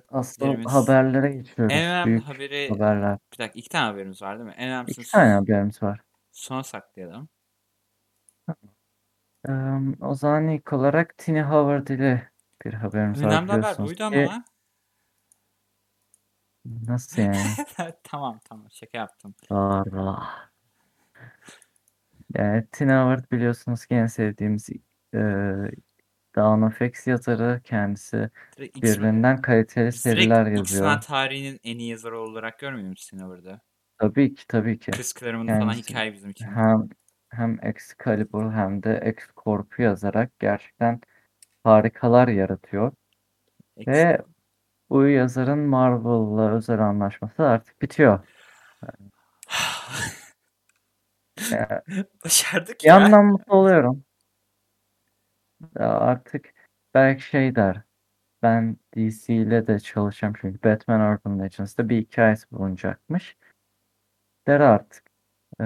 Asıl 0.09 0.57
haberlerimiz. 0.57 0.65
haberlere 0.65 1.33
En 1.69 1.85
geçiyoruz. 1.85 1.91
önemli 1.91 2.17
Büyük 2.17 2.25
haberi 2.25 2.69
haberler. 2.69 3.19
bir 3.35 3.39
dakika 3.39 3.61
iki 3.61 3.69
tane 3.71 3.87
haberimiz 3.93 4.23
var 4.23 4.39
değil 4.39 4.49
mi? 4.51 4.55
En 4.59 4.69
İki 4.87 5.09
önemlisini 5.09 5.13
tane 5.13 5.33
haberimiz 5.33 5.83
var. 5.83 6.01
sona 6.33 6.63
saklayalım. 6.65 7.29
Eee, 9.49 9.55
o 10.01 10.15
zaman 10.15 10.49
ilk 10.49 10.73
olarak 10.73 11.19
Tini 11.19 11.43
Howard 11.43 11.87
ile 11.89 12.31
bir 12.65 12.75
haberimiz 12.75 13.25
var 13.25 13.41
Önemli 13.41 13.53
haber 13.53 13.81
biliyorsunuz 13.83 13.83
buydu 13.83 14.05
ki 14.05 14.05
ama. 14.05 14.45
nasıl 16.65 17.23
yani? 17.23 17.59
Tamam 18.05 18.41
tamam 18.45 18.69
şaka 18.71 18.99
yaptım. 18.99 19.35
Doğru. 19.51 20.17
Yani 22.35 22.67
Tina 22.73 23.03
Howard 23.05 23.31
biliyorsunuz 23.33 23.87
ki 23.87 23.95
en 23.95 24.07
sevdiğimiz 24.07 24.69
eee 25.15 25.71
Dawn 26.37 26.63
of 26.63 26.83
X 26.83 27.07
yazarı. 27.07 27.61
Kendisi 27.65 28.31
Direkt 28.57 28.77
X-Men. 28.77 28.97
birbirinden 28.99 29.43
kaliteli 29.43 29.85
direkt 29.85 29.97
seriler 29.97 30.41
X-Men 30.41 30.57
yazıyor. 30.57 31.01
tarihinin 31.01 31.61
en 31.65 31.79
iyi 31.79 31.91
yazarı 31.91 32.19
olarak 32.21 32.59
görmüyor 32.59 32.89
musun 32.89 33.19
orada? 33.19 33.61
Tabii 33.99 34.35
ki 34.35 34.47
tabii 34.47 34.79
ki. 34.79 34.91
Chris 34.91 35.15
Claremont 35.15 35.51
falan 35.51 35.61
Kendisi 35.73 35.91
hikaye 35.91 36.13
bizim 36.13 36.31
için. 36.31 36.47
hem 36.47 36.89
hem 37.31 37.59
Excalibur 37.63 38.53
hem 38.53 38.83
de 38.83 39.15
X-Corp'u 39.17 39.83
yazarak 39.83 40.39
gerçekten 40.39 41.01
harikalar 41.65 42.29
yaratıyor. 42.29 42.93
Ve 43.87 44.23
bu 44.91 45.07
yazarın 45.07 45.59
Marvel'la 45.59 46.57
özel 46.57 46.81
anlaşması 46.81 47.43
artık 47.43 47.83
bitiyor. 47.83 48.21
Yani 51.51 52.05
Başardık 52.25 52.85
ya. 52.85 52.95
yandan 52.95 53.25
mutlu 53.25 53.55
oluyorum. 53.55 54.05
Ya 55.79 55.89
artık 55.89 56.55
belki 56.95 57.23
şey 57.23 57.55
der. 57.55 57.83
Ben 58.43 58.77
DC 58.97 59.35
ile 59.35 59.67
de 59.67 59.81
çalışacağım 59.81 60.35
çünkü 60.41 60.63
Batman 60.63 61.01
Urban 61.01 61.41
Legends'da 61.41 61.89
bir 61.89 62.01
hikayesi 62.01 62.51
bulunacakmış. 62.51 63.37
Der 64.47 64.61
artık. 64.61 65.05
Ee, 65.61 65.65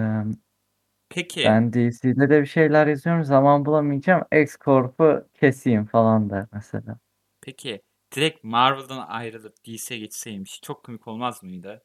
Peki. 1.08 1.44
ben 1.44 1.72
DC'de 1.72 2.30
de 2.30 2.40
bir 2.40 2.46
şeyler 2.46 2.86
yazıyorum. 2.86 3.24
Zaman 3.24 3.64
bulamayacağım. 3.64 4.24
X-Corp'u 4.32 5.28
keseyim 5.34 5.86
falan 5.86 6.30
der 6.30 6.46
mesela. 6.52 6.98
Peki. 7.40 7.82
Direkt 8.14 8.44
Marvel'dan 8.44 9.06
ayrılıp 9.08 9.64
DC'ye 9.64 10.00
geçseymiş. 10.00 10.60
Çok 10.62 10.84
komik 10.84 11.08
olmaz 11.08 11.42
mıydı? 11.42 11.82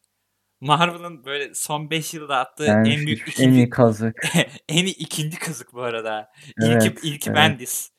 Marvel'ın 0.61 1.25
böyle 1.25 1.53
son 1.53 1.89
5 1.89 2.13
yılda 2.13 2.37
attığı 2.37 2.63
Yani 2.63 2.93
en 2.93 3.05
büyük 3.05 3.19
şu 3.19 3.43
en 3.43 3.47
ikinci 3.47 3.57
iyi 3.57 3.69
kazık. 3.69 4.23
en 4.69 4.85
iyi 4.85 4.95
ikinci 4.95 5.39
kazık 5.39 5.73
bu 5.73 5.81
arada. 5.81 6.31
İlki 6.61 6.87
Evet, 6.87 6.99
ilki 7.03 7.29
evet. 7.29 7.37
Bendis. 7.37 7.91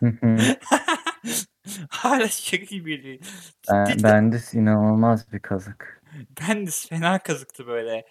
Hala 1.90 2.28
şaka 2.28 2.64
gibiydi. 2.64 3.20
Ben, 3.70 4.02
Bendis 4.02 4.54
inanılmaz 4.54 5.32
bir 5.32 5.40
kazık. 5.40 6.02
Bendis 6.40 6.88
fena 6.88 7.18
kazıktı 7.18 7.66
böyle. 7.66 8.06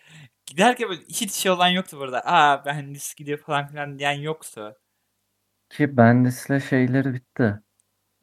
Giderken 0.46 0.90
böyle 0.90 1.02
hiç 1.02 1.32
şey 1.32 1.52
olan 1.52 1.68
yoktu 1.68 1.98
burada. 2.00 2.22
Aa 2.26 2.66
Bendis 2.66 3.16
gidiyor 3.16 3.40
falan 3.40 3.68
filan 3.68 4.00
diyen 4.00 4.12
yoktu. 4.20 4.76
Ki 5.70 5.98
Bendis'le 5.98 6.60
şeyleri 6.70 7.14
bitti. 7.14 7.60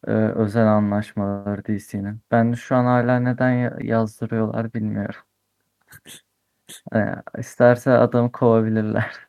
Ee, 0.06 0.10
özel 0.12 0.66
anlaşmaları 0.66 1.64
DC'nin. 1.64 2.20
Ben 2.30 2.52
şu 2.52 2.76
an 2.76 2.84
hala 2.84 3.20
neden 3.20 3.50
ya- 3.50 3.76
yazdırıyorlar 3.80 4.74
bilmiyorum. 4.74 5.20
Ee, 6.94 7.14
isterse 7.38 7.90
adamı 7.90 8.32
kovabilirler. 8.32 9.26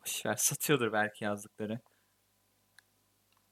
Boşver 0.00 0.34
satıyordur 0.34 0.92
belki 0.92 1.24
yazdıkları. 1.24 1.80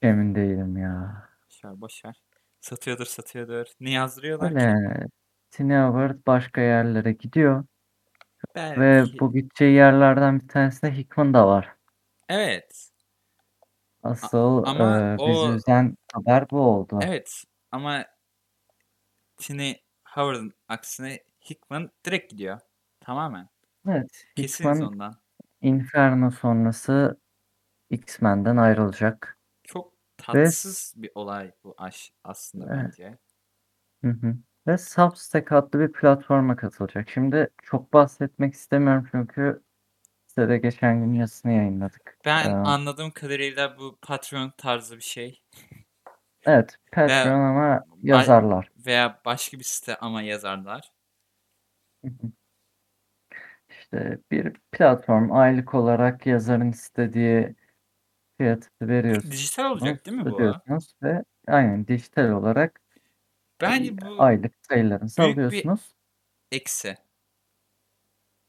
Emin 0.02 0.34
değilim 0.34 0.76
ya. 0.76 1.22
Boşver 1.46 1.80
boşver. 1.80 2.22
Satıyordur 2.60 3.06
satıyordur. 3.06 3.66
Ne 3.80 3.90
yazdırıyorlar 3.90 4.50
Öyle 4.50 4.58
ki? 5.00 5.08
Tiny 5.50 5.74
Howard 5.76 6.18
başka 6.26 6.60
yerlere 6.60 7.12
gidiyor. 7.12 7.64
Ve 8.56 8.76
Belki. 8.76 9.20
bu 9.20 9.32
gideceği 9.32 9.74
yerlerden 9.74 10.40
bir 10.40 10.48
tanesinde 10.48 10.96
Hickman 10.96 11.34
da 11.34 11.46
var. 11.46 11.74
Evet. 12.28 12.90
Asıl 14.04 14.62
ama 14.66 15.00
e, 15.14 15.18
bizi 15.18 15.22
o 15.22 15.54
üzen 15.56 15.96
haber 16.12 16.50
bu 16.50 16.60
oldu. 16.60 16.98
evet 17.00 17.44
ama 17.72 18.04
Tini 19.36 19.80
Howard'ın 20.08 20.52
aksine 20.68 21.24
Hickman 21.50 21.90
direkt 22.06 22.30
gidiyor. 22.30 22.60
Tamamen. 23.00 23.48
Evet, 23.88 24.24
Kesiniz 24.36 24.80
Hickman 24.80 24.80
ondan. 24.80 25.20
Inferno 25.60 26.30
sonrası 26.30 27.20
X-Men'den 27.90 28.56
ayrılacak. 28.56 29.38
Çok 29.64 29.92
Ve 29.92 29.96
tatsız 30.16 30.94
bir 30.96 31.10
olay 31.14 31.52
bu 31.64 31.74
aş 31.78 32.12
aslında 32.24 32.66
Evet. 32.74 32.84
bence. 32.84 33.18
Hı 34.04 34.10
hı. 34.10 34.36
Ve 34.66 34.78
Substack 34.78 35.52
adlı 35.52 35.80
bir 35.80 35.92
platforma 35.92 36.56
katılacak. 36.56 37.08
Şimdi 37.10 37.48
çok 37.62 37.92
bahsetmek 37.92 38.54
istemiyorum 38.54 39.06
çünkü 39.10 39.62
size 40.34 40.48
de 40.48 40.58
geçen 40.58 41.00
gün 41.00 41.14
yazısını 41.14 41.52
yayınladık. 41.52 42.18
Ben 42.24 42.50
Ee, 42.50 42.52
anladığım 42.54 43.10
kadarıyla 43.10 43.78
bu 43.78 43.98
Patreon 44.02 44.50
tarzı 44.56 44.96
bir 44.96 45.02
şey. 45.02 45.42
Evet, 46.46 46.76
Patreon 46.92 47.40
ama 47.40 47.84
yazarlar. 48.02 48.70
Veya 48.86 49.20
başka 49.24 49.58
bir 49.58 49.64
site 49.64 49.96
ama 49.96 50.22
yazarlar. 50.22 50.92
İşte 53.68 54.18
bir 54.30 54.52
platform 54.72 55.32
aylık 55.32 55.74
olarak 55.74 56.26
yazarın 56.26 56.70
istediği 56.70 57.54
fiyatı 58.38 58.68
veriyorsunuz. 58.82 59.32
Dijital 59.32 59.70
olacak 59.70 60.06
değil 60.06 60.16
mi 60.16 60.24
bu? 60.24 60.34
Ödüyorsunuz 60.36 60.94
ve 61.02 61.24
aynen 61.46 61.86
dijital 61.86 62.28
olarak 62.30 62.80
Bence 63.60 63.98
bu 63.98 64.22
aylık 64.22 64.54
bir- 64.70 65.22
alıyorsunuz. 65.22 65.94
eksi. 66.52 66.96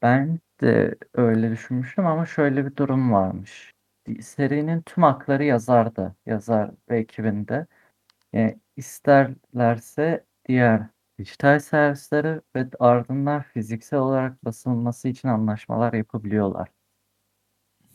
Ben 0.02 0.40
de 0.62 0.96
öyle 1.14 1.52
düşünmüştüm 1.52 2.06
ama 2.06 2.26
şöyle 2.26 2.66
bir 2.66 2.76
durum 2.76 3.12
varmış. 3.14 3.74
Serinin 4.22 4.82
tüm 4.82 5.04
hakları 5.04 5.44
yazarda, 5.44 6.16
yazar 6.26 6.72
ve 6.90 7.00
ekibinde. 7.00 7.68
Yani 8.34 8.60
isterlerse 8.78 10.26
diğer 10.48 10.82
dijital 11.20 11.60
servisleri 11.60 12.42
ve 12.56 12.70
ardından 12.80 13.42
fiziksel 13.42 14.00
olarak 14.00 14.46
basılması 14.46 15.08
için 15.08 15.28
anlaşmalar 15.28 15.94
yapabiliyorlar. 15.94 16.70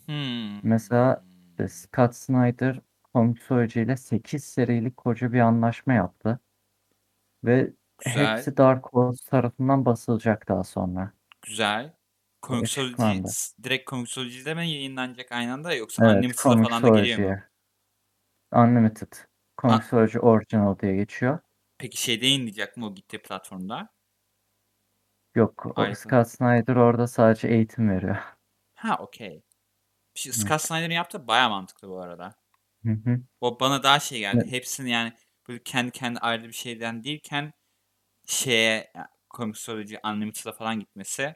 Hmm. 0.06 0.60
Mesela 0.62 1.24
İşte 1.50 1.68
Scott 1.68 2.14
Snyder 2.14 2.80
Comic 3.14 3.40
Soyucu 3.40 3.80
ile 3.80 3.96
8 3.96 4.44
serilik 4.44 4.96
koca 4.96 5.32
bir 5.32 5.40
anlaşma 5.40 5.92
yaptı. 5.92 6.40
Ve 7.44 7.72
Güzel. 8.04 8.36
hepsi 8.36 8.56
Dark 8.56 8.86
Horse 8.86 9.30
tarafından 9.30 9.84
basılacak 9.84 10.48
daha 10.48 10.64
sonra. 10.64 11.12
Güzel. 11.42 11.99
Komiksoloji, 12.42 12.88
Açıklandı. 12.94 13.28
direkt 13.62 13.90
Komiksoloji'de 13.90 14.54
mi 14.54 14.70
yayınlanacak 14.70 15.32
aynı 15.32 15.52
anda 15.52 15.74
yoksa 15.74 16.04
Evet, 16.04 16.16
Unlimited'a 16.16 16.62
falan 16.62 16.82
da 16.82 17.00
geliyor 17.00 17.18
mu? 17.18 17.40
Unlimited. 18.52 19.12
Comixology 19.58 20.18
Original 20.18 20.78
diye 20.78 20.96
geçiyor. 20.96 21.38
Peki 21.78 22.02
şeyde 22.02 22.26
yayınlayacak 22.26 22.76
mı 22.76 22.86
o 22.86 22.94
gittiği 22.94 23.22
platformda? 23.22 23.88
Yok, 25.34 25.66
o. 25.76 25.94
Scott 25.94 26.28
Snyder 26.28 26.76
orada 26.76 27.06
sadece 27.06 27.48
eğitim 27.48 27.90
veriyor. 27.90 28.16
Ha 28.74 28.96
okey. 29.00 29.42
Hı. 30.18 30.32
Scott 30.32 30.60
Snyder'ın 30.60 30.90
yaptığı 30.90 31.26
baya 31.26 31.48
mantıklı 31.48 31.88
bu 31.88 32.00
arada. 32.00 32.34
Hı 32.84 32.92
hı. 32.92 33.20
O 33.40 33.60
bana 33.60 33.82
daha 33.82 34.00
şey 34.00 34.18
geldi. 34.18 34.38
Evet. 34.42 34.52
Hepsini 34.52 34.90
yani 34.90 35.12
böyle 35.48 35.62
kendi 35.62 35.90
kendi 35.90 36.18
ayrı 36.18 36.44
bir 36.44 36.52
şeyden 36.52 37.04
değilken 37.04 37.52
şeye 38.26 38.92
yani 38.94 39.06
Comixology 39.36 39.96
Unlimited'a 40.04 40.52
falan 40.52 40.80
gitmesi. 40.80 41.34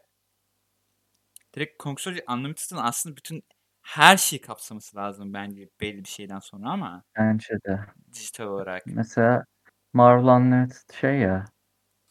Direkt 1.57 1.83
Comixology 1.83 2.21
Unlimited'ın 2.29 2.77
aslında 2.77 3.17
bütün 3.17 3.43
her 3.83 4.17
şeyi 4.17 4.41
kapsaması 4.41 4.97
lazım 4.97 5.35
bence 5.35 5.69
belli 5.81 5.99
bir 6.05 6.09
şeyden 6.09 6.39
sonra 6.39 6.71
ama 6.71 7.03
Bence 7.17 7.55
de. 7.67 7.81
dijital 8.13 8.45
olarak. 8.47 8.83
Mesela 8.87 9.45
Marvel 9.93 10.25
Unlimited 10.37 10.95
şey 11.01 11.19
ya, 11.19 11.45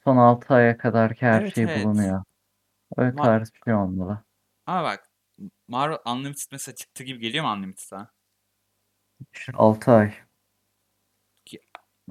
son 0.03 0.17
6 0.17 0.53
aya 0.53 0.77
kadarki 0.77 1.25
her 1.25 1.41
Evet, 1.41 1.55
şey 1.55 1.63
evet. 1.63 1.85
bulunuyor. 1.85 2.23
Öyle 2.97 3.11
Ma- 3.15 3.21
tarz 3.21 3.53
bir 3.53 3.59
şey 3.65 3.73
olmalı. 3.73 4.23
Ama 4.65 4.83
bak 4.83 5.09
Marvel 5.67 5.97
Unlimited 6.05 6.47
mesela 6.51 6.75
çıktı 6.75 7.03
gibi 7.03 7.19
geliyor 7.19 7.45
mu 7.45 7.51
Unlimited'a? 7.51 8.11
6 9.53 9.91
ay. 9.91 10.13
Ki- 11.45 11.61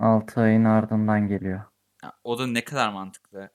6 0.00 0.40
ayın 0.40 0.64
ardından 0.64 1.28
geliyor. 1.28 1.62
Ya, 2.02 2.12
o 2.24 2.38
da 2.38 2.46
ne 2.46 2.64
kadar 2.64 2.92
mantıklı. 2.92 3.50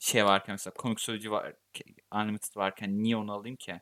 Şey 0.00 0.24
varken 0.24 0.52
mesela 0.52 0.74
Comixology 0.82 1.30
var, 1.30 1.52
Unlimited 2.14 2.56
varken 2.56 3.02
niye 3.02 3.16
onu 3.16 3.32
alayım 3.32 3.56
ki? 3.56 3.80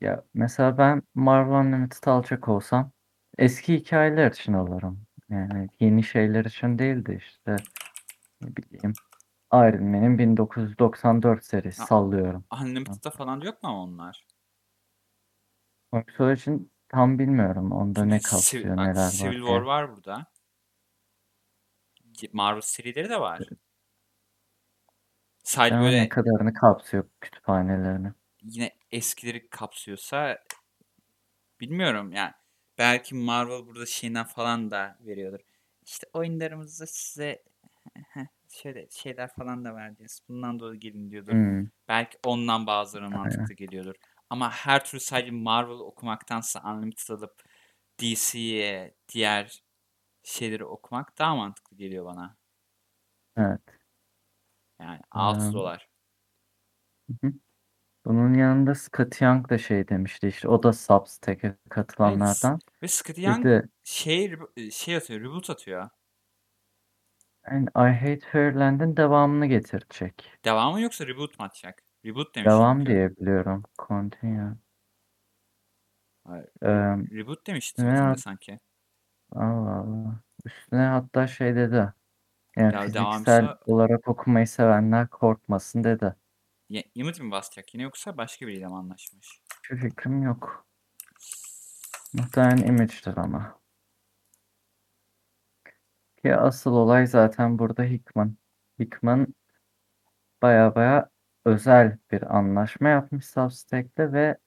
Ya 0.00 0.24
mesela 0.34 0.78
ben 0.78 1.02
Marvel 1.14 1.66
Unlimited 1.66 2.04
alacak 2.04 2.48
olsam 2.48 2.92
eski 3.38 3.74
hikayeler 3.74 4.30
için 4.30 4.52
alırım. 4.52 5.06
Yani 5.28 5.68
yeni 5.80 6.02
şeyler 6.02 6.44
için 6.44 6.78
değil 6.78 7.06
de 7.06 7.16
işte 7.16 7.56
ne 8.40 8.56
bileyim 8.56 8.92
Iron 9.52 9.84
Man'in 9.84 10.18
1994 10.18 11.44
serisi 11.44 11.80
Ha. 11.80 11.86
sallıyorum. 11.86 12.44
Unlimited'da 12.62 13.10
falan 13.10 13.40
yok 13.40 13.62
mu 13.62 13.70
onlar? 13.70 14.26
Comixology 15.92 16.40
için 16.40 16.72
tam 16.88 17.18
bilmiyorum 17.18 17.72
onda 17.72 18.04
ne 18.04 18.20
kapsıyor 18.20 18.76
neler 18.76 18.94
var 18.94 19.10
Civil. 19.10 19.38
War 19.38 19.60
var 19.60 19.96
burada. 19.96 20.26
Marvel 22.32 22.60
serileri 22.60 23.08
de 23.08 23.20
var. 23.20 23.40
Sadece 25.50 25.76
ne 25.80 25.80
böyle 25.80 26.08
kadarını 26.08 26.54
kapsıyor 26.54 27.04
kütüphanelerini. 27.20 28.12
yine 28.42 28.70
eskileri 28.90 29.48
kapsıyorsa 29.50 30.38
bilmiyorum 31.60 32.12
yani. 32.12 32.32
Belki 32.78 33.14
Marvel 33.14 33.66
burada 33.66 33.86
şeyinden 33.86 34.24
falan 34.24 34.70
da 34.70 34.98
veriyordur. 35.00 35.40
İşte 35.86 36.06
oyunlarımızda 36.12 36.86
size 36.86 37.42
şöyle 38.48 38.88
şeyler 38.90 39.28
falan 39.34 39.64
da 39.64 39.74
vereceğiz. 39.74 40.20
Bundan 40.28 40.60
dolayı 40.60 40.80
gelin 40.80 41.10
diyordur. 41.10 41.32
Hmm, 41.32 41.66
Belki 41.88 42.18
ondan 42.26 42.66
bazıları 42.66 43.04
Aynen. 43.06 43.18
mantıklı 43.18 43.54
geliyordur. 43.54 43.94
Ama 44.30 44.50
her 44.52 44.84
türlü 44.84 45.00
sadece 45.00 45.30
Marvel 45.30 45.74
okumaktansa 45.74 46.62
Unlimited 46.74 47.08
alıp 47.14 47.44
DC'ye 48.00 48.94
diğer 49.08 49.62
şeyleri 50.24 50.64
okumak 50.64 51.18
daha 51.18 51.36
mantıklı 51.36 51.76
geliyor 51.76 52.04
bana. 52.06 52.36
evet. 53.36 53.79
Yani 54.80 55.00
6 55.10 55.52
Eee, 55.52 55.52
dolar. 55.52 55.88
Hı 57.08 57.26
hı. 57.26 57.32
Bunun 58.06 58.34
yanında 58.34 58.74
Scott 58.76 59.22
Young 59.22 59.50
da 59.50 59.58
şey 59.58 59.88
demişti 59.88 60.28
işte 60.28 60.48
o 60.48 60.62
da 60.62 60.74
Substack'e 60.74 61.56
Evet. 62.04 62.50
katılanlardan. 62.50 62.60
Ve 62.82 62.88
Scotty 62.88 63.22
Young 63.22 63.48
Dedi 63.48 63.68
şey, 63.84 64.36
şey 64.72 64.96
atıyor, 64.96 65.20
reboot 65.20 65.50
atıyor. 65.50 65.90
yani 67.50 67.66
I 67.76 67.92
Hate 68.00 68.20
Fairyland'in 68.32 68.96
devamını 68.96 69.46
getirecek. 69.46 70.30
Devamı 70.44 70.80
yoksa 70.80 71.06
reboot 71.06 71.38
mu 71.38 71.44
atacak? 71.44 71.82
Reboot 72.04 72.34
demiş 72.34 72.54
Devam 72.54 72.86
çünkü. 72.86 72.86
diye 72.86 73.16
biliyorum. 73.16 73.62
Continue. 73.88 74.56
Hayır, 76.24 76.48
Eee, 76.62 76.96
Reboot 77.12 77.46
demişti 77.46 77.78
üstüne 77.78 77.90
Twitter'da 77.90 78.16
sanki. 78.16 78.60
Allah 79.32 79.70
Allah. 79.80 80.22
Üstüne 80.44 80.80
hatta 80.82 81.26
şey 81.26 81.56
dedi. 81.56 81.92
Yani 82.60 82.74
Ya 82.74 82.80
fiziksel 82.80 83.02
devamsa 83.02 83.58
olarak 83.66 84.08
okumayı 84.08 84.46
sevenler 84.48 85.08
korkmasın 85.08 85.84
dedi. 85.84 86.14
Ye- 86.68 86.84
Image 86.94 87.22
mi 87.22 87.30
basacak 87.30 87.74
yine 87.74 87.82
yoksa 87.82 88.16
başka 88.16 88.46
biriyle 88.46 88.66
mi 88.66 88.74
anlaşmış? 88.74 89.42
Şu 89.62 89.76
fikrim 89.76 90.22
yok. 90.22 90.66
Muhtemelen 92.12 92.66
Image'dir 92.66 93.16
ama. 93.16 93.60
Ki 96.22 96.36
asıl 96.36 96.72
olay 96.72 97.06
zaten 97.06 97.58
burada 97.58 97.84
Hickman. 97.84 98.36
Hickman 98.80 99.34
baya 100.42 100.74
baya 100.74 101.10
özel 101.44 101.98
bir 102.10 102.36
anlaşma 102.36 102.88
yapmış 102.88 103.26
Substack'le 103.26 103.98
ve 104.12 104.38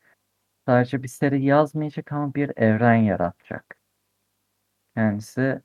sadece 0.68 1.04
bir 1.04 1.08
seri 1.08 1.44
yazmayacak 1.46 2.12
ama 2.12 2.34
bir 2.34 2.52
evren 2.58 2.96
yaratacak. 2.96 3.78
Kendisi 4.96 5.62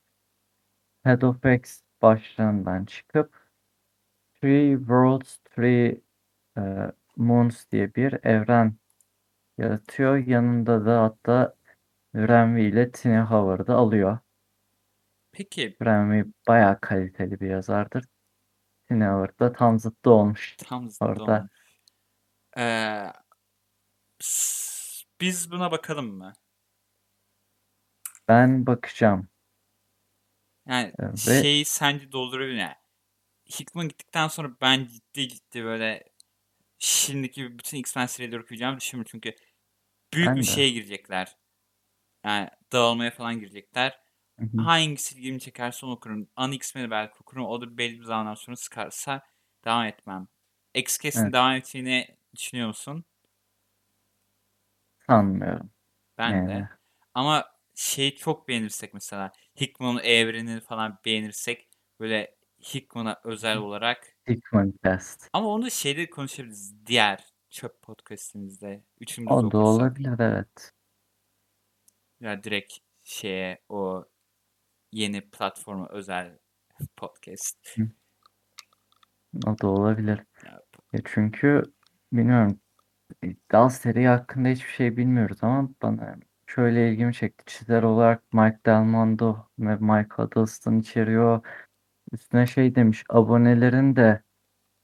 Head 1.05 1.23
of 1.23 1.45
X 1.45 1.83
başlığından 2.03 2.85
çıkıp 2.85 3.49
Three 4.41 4.79
Worlds, 4.79 5.39
Three 5.45 6.01
e, 6.59 6.63
Moons 7.17 7.71
diye 7.71 7.95
bir 7.95 8.25
evren 8.25 8.75
yaratıyor. 9.59 10.17
Yanında 10.17 10.87
da 10.87 11.03
hatta 11.03 11.57
Renvi 12.15 12.63
ile 12.63 12.91
Tini 12.91 13.19
Howard'ı 13.21 13.75
alıyor. 13.75 14.19
Peki 15.33 15.77
Renvi 15.83 16.25
bayağı 16.49 16.81
kaliteli 16.81 17.41
bir 17.41 17.51
yazardır. 17.51 18.05
Tini 18.89 19.05
Howard 19.05 19.41
da 19.41 19.53
tam 19.53 19.79
zıttı 19.79 20.11
olmuş 20.11 20.57
tam 20.57 20.91
zıttı 20.91 21.05
orada. 21.05 21.39
olmuş. 21.39 21.53
Ee, 22.59 23.13
biz 25.21 25.51
buna 25.51 25.71
bakalım 25.71 26.07
mı? 26.07 26.33
Ben 28.29 28.67
bakacağım. 28.67 29.29
Yani 30.69 30.95
E, 30.99 31.05
ve 31.27 31.39
şeyi 31.43 31.65
sence 31.65 32.13
doldurabilir? 32.13 32.57
Yani 32.59 32.75
Hickman 33.61 33.89
gittikten 33.89 34.29
sonra 34.29 34.51
ben 34.63 34.87
ciddi 34.87 35.29
ciddi 35.29 35.65
böyle 35.65 36.05
şimdiki 36.81 37.59
bütün 37.59 37.79
X-Men 37.79 38.07
serileri 38.07 38.43
okuyacağımı 38.43 38.81
düşünmüyorum. 38.81 39.11
Çünkü 39.13 39.37
büyük 40.15 40.37
ben 40.37 40.37
bir 40.37 40.45
de. 40.47 40.47
şeye 40.47 40.71
girecekler. 40.71 41.37
Yani 42.25 42.51
dağılmaya 42.73 43.11
falan 43.11 43.41
girecekler. 43.41 44.01
Hı 44.39 44.45
hı. 44.45 44.59
Hangisi 44.59 45.17
ilgimi 45.19 45.41
çekerse 45.41 45.87
onu 45.87 45.95
okurum. 45.95 46.29
An 46.37 46.53
X-Men'i 46.53 46.91
belki 46.91 47.15
okurum. 47.21 47.47
O 47.47 47.61
da 47.61 47.79
belli 47.79 48.01
bir 48.01 48.05
zamandan 48.05 48.35
sonra 48.35 48.57
sıkarsa 48.57 49.23
devam 49.65 49.87
etmem. 49.87 50.29
X-Cast'in 50.75 51.33
Evet, 51.33 51.35
devam 51.35 51.53
ettiğini 51.57 52.17
düşünüyor 52.37 52.69
musun? 52.69 53.05
sanmıyorum. 55.07 55.71
Ben 56.19 56.47
de. 56.47 56.51
Yani 56.53 56.69
Ama 57.15 57.45
şey 57.79 58.17
çok 58.17 58.49
beğenirsek 58.49 58.95
mesela 58.95 59.33
Hickman'ın 59.61 60.01
evrenini 60.03 60.61
falan 60.61 60.99
beğenirsek 61.05 61.69
böyle 62.01 62.37
Hickman'a 62.75 63.21
özel 63.25 63.57
olarak 63.57 64.17
Hickman 64.29 64.75
Cast. 64.85 65.29
ama 65.33 65.49
onu 65.49 65.71
şeyde 65.71 66.11
konuşabiliriz 66.11 66.87
diğer 66.87 67.25
çöp 67.51 67.83
podcastimizde 67.83 68.67
de 68.67 68.85
O 69.27 69.43
da 69.43 69.47
okursak 69.47 69.55
olabilir 69.55 70.19
evet. 70.19 70.73
ya 72.21 72.45
direkt 72.45 72.73
şeye 73.05 73.62
o 73.69 74.05
yeni 74.93 75.31
platforma 75.31 75.88
özel 75.88 76.38
podcast. 76.97 77.77
O 79.47 79.59
da 79.59 79.67
olabilir. 79.67 80.25
Ya, 80.45 80.62
Ya 80.93 81.01
çünkü 81.05 81.62
bilmiyorum 82.12 82.61
Dal 83.53 83.69
seri 83.69 84.07
hakkında 84.07 84.49
hiçbir 84.49 84.71
şey 84.71 84.97
bilmiyoruz 84.97 85.38
ama 85.43 85.69
bana 85.83 86.17
şöyle 86.49 86.91
ilgimi 86.93 87.15
çekti. 87.15 87.45
Çizer 87.47 87.83
olarak 87.83 88.33
Mike 88.33 88.61
Del 88.67 88.83
Mondo 88.83 89.49
ve 89.59 89.77
Mike 89.77 90.09
Huddleston 90.15 90.79
içeriyor. 90.79 91.47
Üstüne 92.13 92.47
şey 92.47 92.75
demiş 92.75 93.05
abonelerin 93.11 93.97
de 93.97 94.23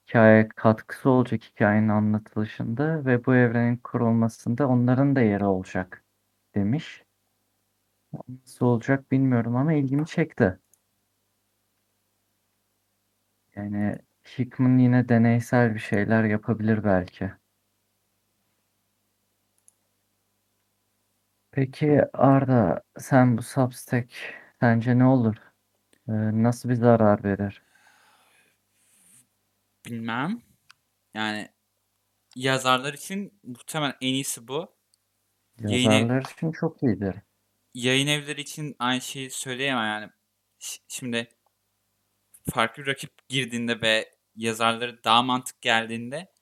hikaye 0.09 0.49
katkısı 0.49 1.11
olacak 1.11 1.43
hikayenin 1.45 1.89
anlatılışında 1.89 3.07
ve 3.07 3.27
bu 3.27 3.35
evrenin 3.37 3.77
kurulmasında 3.77 4.69
onların 4.69 5.17
da 5.17 5.21
yeri 5.23 5.47
olacak 5.47 6.05
demiş. 6.55 7.05
Nasıl 8.29 8.67
olacak 8.67 9.11
bilmiyorum 9.11 9.57
ama 9.57 9.73
ilgimi 9.73 10.07
çekti. 10.07 10.59
Yani 13.57 13.99
Hickman 14.39 14.79
yine 14.79 15.09
deneysel 15.09 15.75
bir 15.75 15.79
şeyler 15.81 16.25
yapabilir 16.25 16.85
belki. 16.85 17.33
Peki 21.55 22.01
Arda, 22.13 22.83
sen 22.99 23.39
bu 23.39 23.43
Substack 23.43 24.13
sence 24.61 24.99
ne 24.99 25.05
olur? 25.05 25.37
Ee, 26.09 26.13
nasıl 26.43 26.69
bir 26.69 26.75
zarar 26.75 27.25
verir? 27.25 27.63
bilmem. 29.87 30.43
Yani 31.15 31.49
yazarlar 32.37 32.95
için 32.95 33.41
muhtemelen 33.45 33.97
en 34.01 34.15
iyisi 34.15 34.49
bu. 34.49 34.77
Yayın, 35.69 35.91
ev- 35.91 36.11
Yazarlar 36.11 36.23
için 36.23 36.53
çok 36.53 36.83
iyidir. 36.83 37.17
yayın 37.75 38.07
evleri 38.07 38.41
için 38.41 38.77
aynı 38.79 39.01
şeyi 39.01 39.31
söyleyemem 39.31 39.85
yani. 39.87 40.11
Ş- 40.59 40.83
Şimdi 40.89 41.29
farklı 42.51 42.83
bir 42.83 42.87
rakip 42.89 43.29
girdiğinde 43.29 43.81
ve 43.81 44.15
yazarları 44.37 45.05
daha 45.05 45.23
mantık 45.23 45.61
geldiğinde 45.63 46.33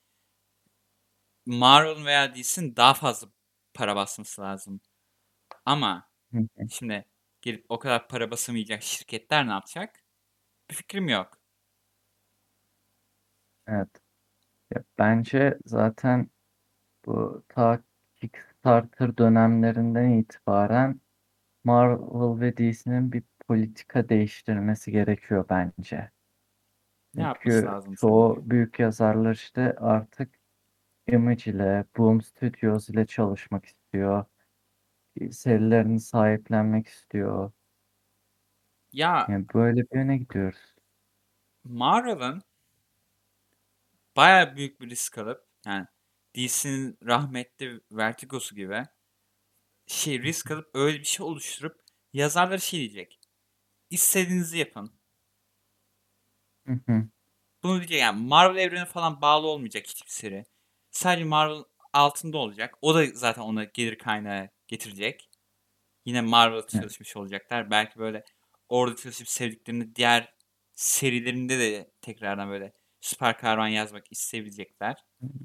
Marvel 1.46 2.04
veya 2.04 2.34
DC'nin 2.34 2.76
daha 2.76 2.94
fazla 2.94 3.28
para 3.74 3.96
basması 3.96 4.42
lazım. 4.42 4.80
Ama 5.64 6.10
şimdi 6.68 7.06
gelip 7.42 7.66
o 7.68 7.78
kadar 7.78 8.08
para 8.08 8.30
basamayacak 8.30 8.82
şirketler 8.82 9.48
ne 9.48 9.52
yapacak? 9.52 10.04
Bir 10.70 10.76
fikrim 10.76 11.08
yok. 11.08 11.40
Evet. 13.66 13.88
Ya 14.74 14.84
bence 14.98 15.58
zaten 15.66 16.30
bu 17.06 17.44
ta 17.48 17.84
Kickstarter 18.16 19.18
dönemlerinden 19.18 20.10
itibaren 20.10 21.00
Marvel 21.64 22.40
ve 22.40 22.58
DC'nin 22.58 23.12
bir 23.12 23.24
politika 23.48 24.10
değiştirmesi 24.10 24.92
gerekiyor 24.92 25.46
bence. 25.50 26.10
Ne 27.14 27.22
yapması 27.22 27.64
Çünkü 27.64 27.66
lazım 27.66 27.96
çoğu 28.00 28.36
sence? 28.36 28.42
büyük 28.50 28.78
yazarlar 28.78 29.34
işte 29.34 29.76
artık 29.76 30.34
Image 31.08 31.50
ile, 31.52 31.84
Boom 31.98 32.22
Studios 32.22 32.88
ile 32.90 33.06
çalışmak 33.06 33.66
istiyor. 33.66 34.24
Serilerini 35.30 36.00
sahiplenmek 36.00 36.86
istiyor. 36.88 37.52
Ya 38.92 39.26
Yani 39.28 39.46
böyle 39.54 39.80
bir 39.82 39.96
yöne 39.96 40.16
gidiyoruz. 40.18 40.74
Marvel'ın 41.64 42.42
bayağı 44.16 44.56
büyük 44.56 44.80
bir 44.80 44.90
risk 44.90 45.18
alıp 45.18 45.46
yani 45.66 45.86
DC'nin 46.36 46.98
rahmetli 47.06 47.80
Vertigo'su 47.92 48.54
gibi 48.56 48.84
şey 49.86 50.22
risk 50.22 50.50
alıp 50.50 50.70
öyle 50.74 50.98
bir 50.98 51.04
şey 51.04 51.26
oluşturup 51.26 51.80
yazarlar 52.12 52.58
şey 52.58 52.80
diyecek. 52.80 53.20
İstediğinizi 53.90 54.58
yapın. 54.58 54.92
Hı 56.66 56.72
hı. 56.86 57.08
Bunu 57.62 57.76
diyecek 57.78 58.00
yani 58.00 58.26
Marvel 58.26 58.58
evrene 58.62 58.84
falan 58.84 59.20
bağlı 59.20 59.46
olmayacak 59.46 59.86
hiçbir 59.86 60.10
seri. 60.10 60.44
Sadece 60.90 61.24
Marvel 61.24 61.64
altında 61.92 62.38
olacak. 62.38 62.74
O 62.82 62.94
da 62.94 63.06
zaten 63.14 63.42
ona 63.42 63.64
gelir 63.64 63.98
kaynağı 63.98 64.48
getirecek. 64.72 65.30
Yine 66.04 66.20
Marvel'da 66.20 66.66
Evet. 66.74 66.82
çalışmış 66.82 67.16
olacaklar. 67.16 67.70
Belki 67.70 67.98
böyle 67.98 68.24
orada 68.68 68.96
çalışıp 68.96 69.28
sevdiklerini 69.28 69.96
diğer 69.96 70.34
serilerinde 70.72 71.58
de 71.58 71.90
tekrardan 72.00 72.50
böyle 72.50 72.72
süper 73.00 73.38
kahraman 73.38 73.68
yazmak 73.68 74.12
isteyebilecekler. 74.12 74.96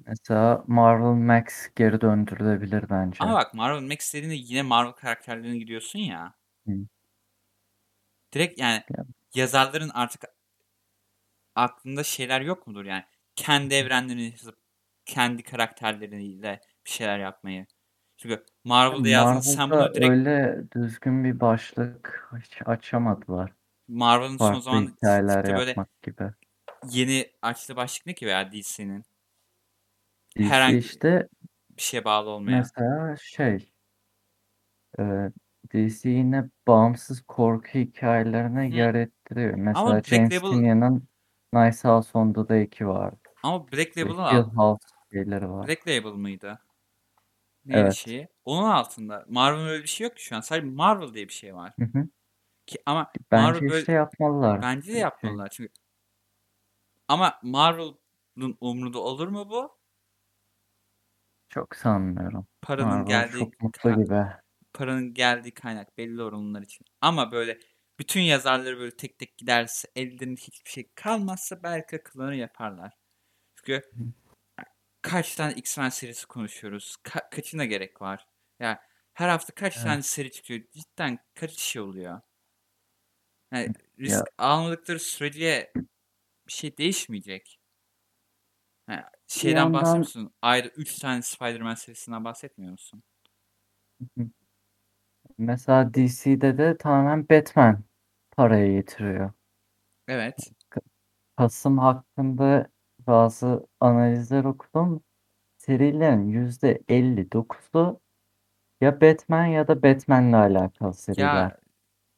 Mesela 0.08 0.63
Marvel 0.68 1.26
Max 1.26 1.46
geri 1.76 2.02
döndürülebilir 2.02 2.90
bence. 2.90 3.18
Ama 3.24 3.34
bak 3.34 3.54
Marvel 3.54 3.82
Max 3.88 4.13
dediğinde 4.13 4.36
yine 4.36 4.62
Marvel 4.62 4.92
karakterlerine 4.92 5.58
gidiyorsun 5.58 6.00
ya. 6.00 6.34
Hı. 6.68 6.74
Direkt 8.34 8.60
yani 8.60 8.84
Ya, 8.98 9.06
yazarların 9.36 9.90
artık 9.90 10.24
aklında 11.56 12.04
şeyler 12.04 12.42
yok 12.42 12.68
mudur 12.68 12.86
yani? 12.86 13.04
Kendi 13.36 13.76
evrenlerini 13.76 14.24
yazıp 14.32 14.58
kendi 15.06 15.44
karakterleriyle 15.44 16.62
bir 16.86 16.90
şeyler 16.90 17.20
yapmayı. 17.20 17.66
Çünkü 18.17 18.45
Marvel'da 18.63 19.10
yazdın 19.10 19.39
sen 19.39 19.69
Marvel'da 19.69 19.86
bunu 19.88 19.95
direkt 19.95 20.10
öyle 20.10 20.63
düzgün 20.75 21.23
bir 21.23 21.39
başlık 21.39 22.30
hiç 22.43 22.62
açamadılar. 22.65 23.51
Marvel'ın 23.88 24.38
son 24.38 24.45
Farklı 24.45 24.62
zaman 24.62 24.88
hikayeler 24.88 25.36
çıktı 25.36 25.58
böyle 25.58 25.69
yapmak 25.69 26.01
gibi. 26.01 26.32
yeni 26.89 27.32
açtığı 27.41 27.75
başlık 27.75 28.06
ne 28.06 28.13
ki 28.13 28.25
veya 28.25 28.51
DC'nin? 28.51 29.06
DC 30.38 30.43
Herhangi 30.43 30.77
işte 30.77 31.27
bir 31.77 31.82
şeye 31.82 32.06
bağlı 32.06 32.30
olmayan. 32.30 32.60
mesela 32.60 33.15
şey 33.17 33.71
e, 34.99 35.03
DC 35.73 36.10
yine 36.10 36.49
bağımsız 36.67 37.21
korku 37.21 37.67
hikayelerine 37.67 38.69
Hı. 38.69 38.75
yer 38.75 38.95
ettiriyor. 38.95 39.53
Mesela 39.53 39.95
Black 39.95 40.08
James 40.08 40.32
Label 40.32 40.49
Tynion'ın 40.49 41.08
Nice 41.53 41.88
House 41.88 42.17
on 42.17 42.34
the 42.34 42.41
Lake 42.41 42.88
vardı. 42.88 43.19
ama 43.43 43.71
Black 43.71 43.97
Label'ın 43.97 44.32
Hill 44.32 44.38
alt, 44.39 44.56
House 44.56 44.88
şeyleri 45.13 45.49
var. 45.49 45.67
Black 45.67 45.88
Label 45.88 46.12
mıydı? 46.12 46.60
Neydi 47.67 47.80
Evet. 47.80 47.93
şeyi? 47.93 48.27
Onun 48.45 48.69
altında. 48.69 49.25
Marvel'ın 49.30 49.67
öyle 49.67 49.84
bir 49.84 49.88
şey 49.88 50.08
yok 50.08 50.17
ki 50.17 50.23
şu 50.23 50.36
an. 50.36 50.41
Sadece 50.41 50.67
Marvel 50.67 51.13
diye 51.13 51.27
bir 51.27 51.34
şey 51.34 51.56
var. 51.56 51.73
Hı 51.80 51.86
hı. 51.86 52.08
Ki 52.67 52.80
ama 52.86 53.12
Bence 53.32 53.43
Marvel 53.43 53.69
böyle 53.69 53.80
işte 53.80 53.91
yapmalılar. 53.93 54.62
bence 54.62 54.88
de 54.88 54.91
Şey, 54.91 55.01
yapmalılar 55.01 55.49
çünkü. 55.49 55.73
Ama 57.08 57.39
Marvel'ın 57.43 58.58
umrunda 58.62 58.99
olur 58.99 59.27
mu 59.27 59.49
bu? 59.49 59.77
çok 61.49 61.75
sanmıyorum. 61.75 62.47
Paranın 62.62 62.89
Marvel 62.89 63.06
geldiği 63.08 63.39
çok 63.39 63.62
mutlu 63.62 64.03
gibi. 64.03 64.25
paranın 64.73 65.13
geldiği 65.13 65.53
kaynak 65.53 65.97
belli 65.97 66.23
oranlar 66.23 66.62
için. 66.62 66.86
Ama 67.01 67.32
böyle 67.32 67.60
bütün 67.99 68.21
yazarları 68.21 68.80
böyle 68.80 68.97
tek 68.97 69.19
tek 69.19 69.38
giderse 69.38 69.88
ellerinde 69.95 70.41
hiçbir 70.41 70.69
şey 70.69 70.89
kalmazsa 70.95 71.63
belki 71.63 71.95
akıllarını 71.95 72.36
yaparlar. 72.36 72.93
Çünkü 73.56 73.73
Hı. 73.73 74.03
Kaç 75.10 75.36
tane 75.36 75.54
X-Men 75.54 75.89
serisi 75.89 76.28
konuşuyoruz? 76.28 76.96
Ka- 77.04 77.30
kaçına 77.32 77.65
gerek 77.65 78.02
var? 78.02 78.28
Ya 78.60 78.82
her 79.13 79.30
hafta 79.30 79.54
kaç 79.56 79.74
Evet. 79.76 79.84
tane 79.84 80.02
seri 80.02 80.32
çıkıyor? 80.32 80.62
Cidden 80.74 81.20
kaç 81.36 81.52
şey 81.60 81.82
oluyor? 81.82 82.22
Yani 83.52 83.72
Ya 84.06 84.24
risk 84.24 84.28
almadıkları 84.38 85.00
sürece 85.00 85.76
bir 86.48 86.54
şey 86.54 86.78
değişmeyecek. 86.78 87.60
Yani 88.89 89.04
şeyden 89.28 89.74
bahsediyor 89.74 89.98
yandan 89.98 90.08
musun? 90.08 90.34
Ayda 90.41 90.67
3 90.67 91.00
tane 91.00 91.22
Spider-Man 91.22 91.76
serisinden 91.76 92.24
bahsetmiyor 92.26 92.72
musun? 92.72 93.04
Mesela 95.38 95.93
DC'de 95.93 96.58
de 96.58 96.78
tamamen 96.78 97.30
Batman 97.30 97.84
parayı 98.32 98.72
getiriyor. 98.82 99.32
Evet. 100.08 100.54
Ka- 100.72 100.82
Kasım 101.38 101.78
hakkında 101.78 102.70
bazı 103.08 103.67
analizler 103.80 104.43
okudum. 104.43 105.04
Serilerin 105.58 106.30
%59'u 106.30 108.02
ya 108.82 109.02
Batman 109.02 109.46
ya 109.46 109.67
da 109.67 109.84
Batman'le 109.84 110.34
alakalı 110.34 110.93
seriler. 110.93 111.26
Ya 111.26 111.60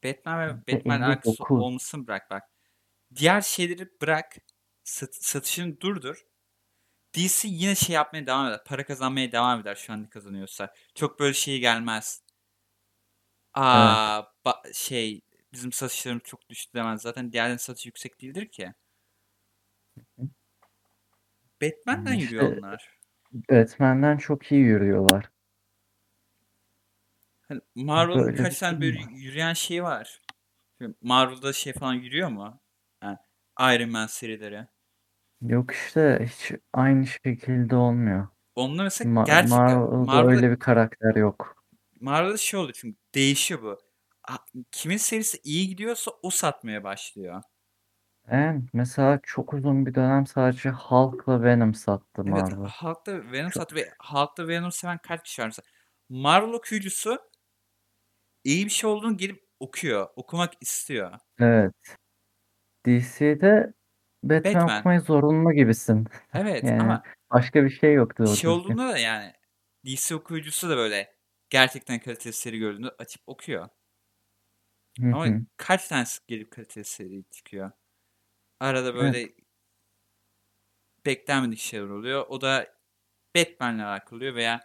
Batman 0.04 0.40
ve 0.48 0.74
Batman 0.74 1.02
alakası 1.02 1.44
%59. 1.44 1.62
olmasını 1.62 2.08
bırak 2.08 2.32
bak. 2.32 2.44
Diğer 3.16 3.42
şeyleri 3.42 3.90
bırak. 4.02 4.36
Sat, 4.84 5.16
satışını 5.16 5.82
durdur. 5.82 6.26
DC 7.16 7.48
yine 7.48 7.76
şey 7.76 7.96
yapmaya 7.96 8.28
devam 8.28 8.48
eder. 8.48 8.64
Para 8.64 8.86
kazanmaya 8.86 9.32
devam 9.32 9.60
eder 9.62 9.76
şu 9.76 9.94
an 9.94 10.04
ne 10.04 10.10
kazanıyorsa. 10.10 10.74
Çok 10.96 11.20
böyle 11.20 11.34
şey 11.34 11.60
gelmez. 11.60 12.24
Evet. 12.24 12.38
Aa 13.54 14.22
ba- 14.46 14.74
şey 14.74 15.22
bizim 15.54 15.72
satışlarımız 15.72 16.24
çok 16.24 16.50
düştü 16.50 16.74
demez. 16.74 17.02
Zaten 17.02 17.32
diğerlerinin 17.32 17.58
satışı 17.58 17.88
yüksek 17.90 18.22
değildir 18.22 18.48
ki. 18.52 18.74
Batman'den 21.62 22.12
Yani 22.14 22.22
yürüyor 22.24 22.50
işte 22.50 22.60
onlar. 22.60 23.00
Batman'den 23.34 24.18
çok 24.18 24.52
iyi 24.52 24.62
yürüyorlar. 24.62 25.30
Hani 27.42 27.62
Marvel'ın 27.76 28.20
Böyle 28.26 28.38
bir 28.38 28.44
kaç 28.44 28.60
tane 28.60 28.82
durum 28.82 28.82
böyle 28.82 29.16
yürüyen 29.16 29.54
şeyi 29.54 29.84
var. 29.84 30.22
Marvel'da 31.02 31.54
şey 31.54 31.74
falan 31.74 31.94
yürüyor 31.94 32.30
mu? 32.30 32.62
Yani 33.04 33.18
Iron 33.60 33.90
Man 33.90 34.08
serileri. 34.08 34.68
Yok 35.42 35.72
işte 35.72 36.20
hiç 36.30 36.52
aynı 36.74 37.08
şekilde 37.08 37.76
olmuyor. 37.76 38.28
Onunla 38.56 38.84
mesela 38.84 39.10
Ma- 39.12 39.26
gerçekten 39.26 39.78
Marvel'da 39.80 40.06
Marvel'da 40.06 40.36
öyle 40.36 40.52
bir 40.52 40.60
karakter 40.60 41.16
yok. 41.16 41.56
Marvel'da 42.00 42.38
şey 42.38 42.60
oldu 42.60 42.72
çünkü 42.76 42.98
değişiyor 43.16 43.62
bu. 43.62 43.80
kimin 44.72 44.98
serisi 44.98 45.40
iyi 45.44 45.68
gidiyorsa 45.68 46.12
o 46.24 46.30
satmaya 46.30 46.84
başlıyor. 46.84 47.42
En 48.32 48.68
mesela 48.74 49.20
çok 49.24 49.54
uzun 49.54 49.86
bir 49.86 49.94
dönem 49.96 50.26
sadece 50.28 50.70
Hulk'la 50.70 51.44
Venom 51.44 51.74
sattı 51.74 52.24
Evet, 52.26 52.26
Marvel. 52.26 52.70
Hulk'ta 52.80 53.32
Venom 53.32 53.52
Çok 53.52 53.64
sattı 53.64 53.76
ve 53.76 53.90
Hulk'ta 54.04 54.48
Venom 54.48 54.72
seven 54.72 54.98
kaç 54.98 55.24
kişi 55.24 55.42
var 55.42 55.48
mesela? 55.48 55.66
Marvel 56.10 56.54
okuyucusu 56.54 57.18
iyi 58.44 58.66
bir 58.66 58.70
şey 58.72 58.90
olduğunu 58.90 59.18
gelip 59.18 59.44
okuyor, 59.60 60.08
okumak 60.16 60.54
istiyor. 60.62 61.12
Evet. 61.40 61.74
DC'de 62.86 63.74
Batman 64.24 64.54
Batman. 64.54 64.80
okumaya 64.80 65.00
zorunlu 65.00 65.54
gibisin. 65.54 66.08
Evet 66.34 66.64
Yani 66.64 66.82
ama 66.82 67.04
başka 67.32 67.64
bir 67.64 67.70
şey 67.70 67.94
yoktu 67.94 68.24
o 68.24 68.26
şey 68.26 68.50
düzgün. 68.50 68.50
olduğunda 68.50 68.90
da 68.90 68.98
yani 68.98 69.34
DC 69.86 70.16
okuyucusu 70.16 70.70
da 70.70 70.78
böyle 70.78 71.16
gerçekten 71.50 72.00
kaliteli 72.00 72.34
seri 72.34 72.58
gördüğünde 72.60 72.90
açıp 73.00 73.22
okuyor. 73.28 73.70
Hı 75.00 75.06
Ama 75.12 75.28
hı. 75.28 75.42
kaç 75.58 75.88
tanesi 75.88 76.20
gelip 76.28 76.52
kaliteli 76.52 76.86
seri 76.86 77.24
çıkıyor? 77.32 77.72
Arada 78.60 78.90
Evet. 78.90 78.96
böyle 78.96 79.34
beklenmedik 81.06 81.60
şeyler 81.60 81.88
oluyor. 81.88 82.26
O 82.30 82.42
da 82.42 82.68
Batman'le 83.38 83.80
alakalı 83.80 84.18
oluyor 84.18 84.36
veya 84.36 84.62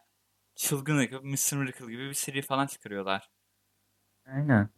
çılgınlık 0.57 1.12
yapıp 1.12 1.26
Mr. 1.26 1.57
Miracle 1.57 1.87
gibi 1.87 2.09
bir 2.09 2.14
seri 2.14 2.42
falan 2.42 2.66
çıkarıyorlar. 2.66 3.30
Aynen. 4.26 4.68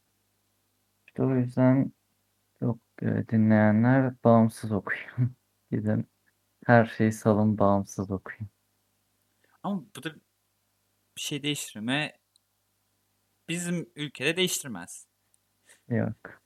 İşte 1.06 1.22
o 1.22 1.34
yüzden 1.36 1.92
yok 2.60 2.80
e, 3.02 3.06
dinleyenler 3.28 4.14
bağımsız 4.24 4.72
okuyun. 4.72 5.36
Gidin 5.72 6.06
her 6.66 6.86
şeyi 6.86 7.12
salın 7.12 7.58
bağımsız 7.58 8.10
okuyun. 8.10 8.50
Ama 9.62 9.84
bu 9.96 10.02
da 10.02 10.14
bir 11.16 11.20
şey 11.20 11.42
değiştirme 11.42 12.18
bizim 13.48 13.90
ülkede 13.96 14.36
değiştirmez. 14.36 15.06
Yok. 15.88 16.42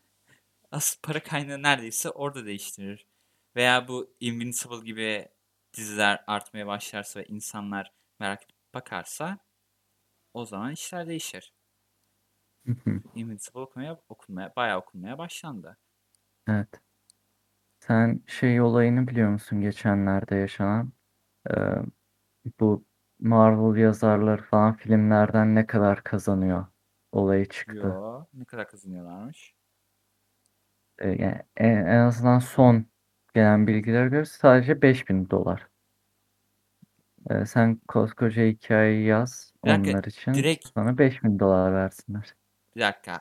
Asıl 0.71 1.01
para 1.03 1.23
kaynağı 1.23 1.63
neredeyse 1.63 2.11
orada 2.11 2.47
değiştirir. 2.47 3.07
Veya 3.57 3.89
bu 3.89 4.15
Invincible 4.21 4.85
gibi 4.85 5.29
diziler 5.75 6.25
artmaya 6.27 6.67
başlarsa 6.67 7.21
ve 7.21 7.25
insanlar 7.25 7.93
merak 8.21 8.43
edip 8.45 8.57
bakarsa 8.75 9.39
o 10.35 10.45
zaman 10.47 10.73
işler 10.73 11.09
değişir. 11.09 11.53
Invincible 13.15 13.61
okumaya, 13.61 14.01
okunmaya, 14.09 14.53
bayağı 14.57 14.79
okunmaya 14.79 15.19
başlandı. 15.19 15.79
Evet. 16.49 16.81
Sen 17.81 18.23
şey 18.27 18.61
olayını 18.61 19.09
biliyor 19.09 19.31
musun 19.31 19.61
geçenlerde 19.61 20.37
yaşanan? 20.37 20.93
Ee, 21.51 21.55
bu 22.61 22.85
Marvel 23.21 23.81
yazarları 23.83 24.43
falan 24.43 24.77
filmlerden 24.77 25.55
ne 25.55 25.67
kadar 25.67 26.05
kazanıyor 26.05 26.67
olayı 27.13 27.49
çıktı. 27.49 27.77
Yo, 27.77 28.27
ne 28.35 28.45
kadar 28.45 28.69
kazanıyorlarmış? 28.69 29.55
Ee, 31.01 31.09
yani 31.09 31.43
en, 31.57 31.77
en 31.77 31.99
azından 31.99 32.39
son 32.39 32.87
gelen 33.35 33.67
bilgilere 33.67 34.09
göre 34.09 34.25
sadece 34.25 34.83
5000 34.83 35.31
dolar. 35.31 35.69
Ee, 37.31 37.47
sen 37.47 37.77
koskoca 37.89 38.43
hikayeyi 38.45 39.07
yaz 39.07 39.53
Bir 39.65 39.71
dakika, 39.71 39.91
onlar 39.91 40.05
için 40.05 40.35
direkt 40.35 40.69
sana 40.75 40.99
5000 40.99 41.39
dolar 41.39 41.75
versinler. 41.75 42.35
bir 42.77 42.81
dakika. 42.81 43.21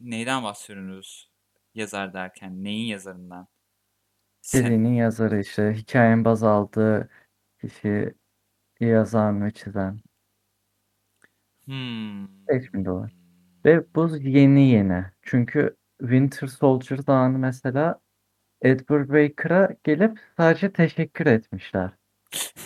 Neyden 0.00 0.44
bahsediyorsunuz 0.44 1.30
yazar 1.74 2.12
derken? 2.12 2.64
Neyin 2.64 2.86
yazarından? 2.86 3.48
Sen, 4.40 4.62
Serinin 4.62 4.94
yazarı 4.94 5.40
işte 5.40 5.74
hikayenin 5.76 6.24
baz 6.24 6.42
aldığı 6.42 7.10
kişi 7.60 8.14
yazan 8.80 9.44
ve 9.44 9.50
çizen 9.50 10.00
hmm. 11.64 12.46
5000 12.48 12.84
dolar. 12.84 13.16
Ve 13.64 13.94
bu 13.94 14.16
yeni 14.16 14.68
yeni. 14.68 15.04
Çünkü 15.22 15.76
Winter 16.00 16.46
Soldier 16.46 17.06
Dağı'nı 17.06 17.38
mesela 17.38 18.00
Edward 18.62 19.08
Baker'a 19.08 19.76
gelip 19.84 20.18
sadece 20.36 20.72
teşekkür 20.72 21.26
etmişler. 21.26 21.90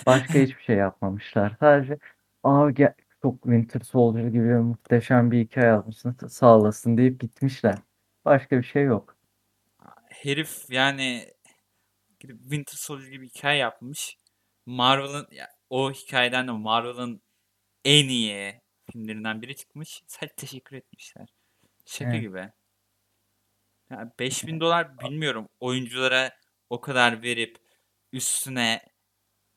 Başka 0.06 0.34
hiçbir 0.34 0.62
şey 0.62 0.76
yapmamışlar. 0.76 1.56
Sadece 1.60 1.98
aa 2.42 2.70
gel, 2.70 2.94
çok 3.22 3.42
Winter 3.42 3.80
Soldier 3.80 4.26
gibi 4.26 4.54
muhteşem 4.54 5.30
bir 5.30 5.38
hikaye 5.38 5.66
yazmışsın 5.66 6.16
sağ 6.28 6.56
olasın 6.58 6.96
deyip 6.96 7.20
gitmişler. 7.20 7.78
Başka 8.24 8.58
bir 8.58 8.62
şey 8.62 8.84
yok. 8.84 9.16
Herif 10.10 10.70
yani 10.70 11.32
Winter 12.20 12.76
Soldier 12.76 13.08
gibi 13.08 13.28
hikaye 13.28 13.58
yapmış. 13.58 14.18
Marvel'ın 14.66 15.28
o 15.70 15.92
hikayeden 15.92 16.48
de 16.48 16.52
Marvel'ın 16.52 17.22
en 17.84 18.08
iyi 18.08 18.60
filmlerinden 18.92 19.42
biri 19.42 19.56
çıkmış. 19.56 20.02
Sadece 20.06 20.34
teşekkür 20.34 20.76
etmişler. 20.76 21.28
Şaka 21.86 22.10
Evet. 22.10 22.20
gibi. 22.20 22.52
Ya 23.94 24.12
5000 24.18 24.60
dolar 24.60 24.98
bilmiyorum. 25.00 25.48
Oyunculara 25.60 26.32
o 26.70 26.80
kadar 26.80 27.22
verip 27.22 27.58
üstüne 28.12 28.82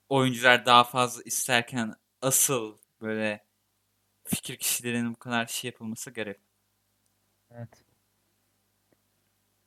oyuncular 0.09 0.65
daha 0.67 0.85
fazla 0.85 1.23
isterken 1.25 1.93
asıl 2.21 2.77
böyle 3.01 3.45
fikir 4.25 4.57
kişilerinin 4.57 5.13
bu 5.13 5.19
kadar 5.19 5.47
şey 5.47 5.69
yapılması 5.69 6.11
garip. 6.11 6.39
Evet. 7.51 7.85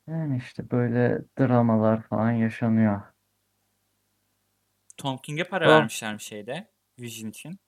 Yani 0.07 0.37
işte 0.37 0.71
böyle 0.71 1.25
dramalar 1.39 2.03
falan 2.03 2.31
yaşanıyor. 2.31 3.03
Tom 4.97 5.19
King'e 5.19 5.45
para 5.45 5.67
Oh. 5.67 5.69
vermişler 5.69 6.15
mi 6.15 6.21
şeyde? 6.21 6.71
Vision 6.99 7.31
için. 7.31 7.61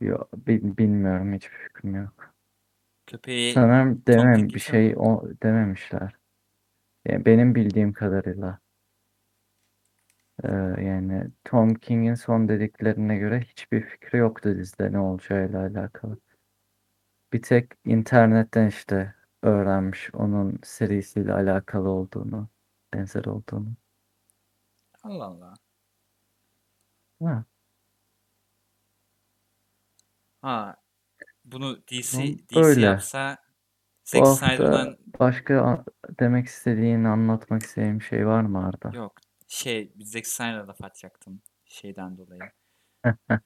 Yo, 0.00 0.18
bi- 0.46 0.78
bilmiyorum 0.78 1.34
hiçbir 1.34 1.56
fikrim 1.56 1.94
yok. 1.94 2.29
Köpeği 3.10 3.52
Sanırım 3.52 4.02
demem 4.06 4.48
bir 4.48 4.58
şey 4.58 4.94
o 4.96 5.24
dememişler. 5.42 6.12
Yani 7.06 7.24
benim 7.24 7.54
bildiğim 7.54 7.92
kadarıyla. 7.92 8.58
Ee, 10.44 10.48
yani 10.84 11.30
Tom 11.44 11.74
King'in 11.74 12.14
son 12.14 12.48
dediklerine 12.48 13.16
göre 13.16 13.40
hiçbir 13.40 13.82
fikri 13.82 14.18
yoktu 14.18 14.56
dizide 14.58 14.92
ne 14.92 14.98
olacağıyla 14.98 15.60
alakalı. 15.66 16.18
Bir 17.32 17.42
tek 17.42 17.72
internetten 17.84 18.66
işte 18.68 19.14
öğrenmiş 19.42 20.14
onun 20.14 20.58
serisiyle 20.62 21.32
alakalı 21.32 21.88
olduğunu, 21.88 22.48
benzer 22.94 23.24
olduğunu. 23.24 23.72
Allah 25.02 25.24
Allah. 25.24 25.54
Ha, 27.20 27.44
Ha 30.42 30.76
bunu 31.44 31.86
DC 31.86 32.12
Tamam, 32.12 32.38
DC 32.48 32.60
öyle. 32.60 32.80
yapsa 32.80 33.36
Zack 34.04 34.26
hafta 34.26 34.46
Snyder'dan 34.46 34.98
başka 35.20 35.84
demek 36.20 36.46
istediğin, 36.46 37.04
anlatmak 37.04 37.62
istediğin 37.62 38.00
bir 38.00 38.04
şey 38.04 38.26
var 38.26 38.42
mı 38.42 38.66
Arda? 38.66 38.96
yok. 38.96 39.16
Şey 39.48 39.92
Zack 40.00 40.26
Snyder'a 40.26 40.68
laf 40.68 40.84
atacaktım 40.84 41.42
şeyden 41.64 42.18
dolayı. 42.18 42.40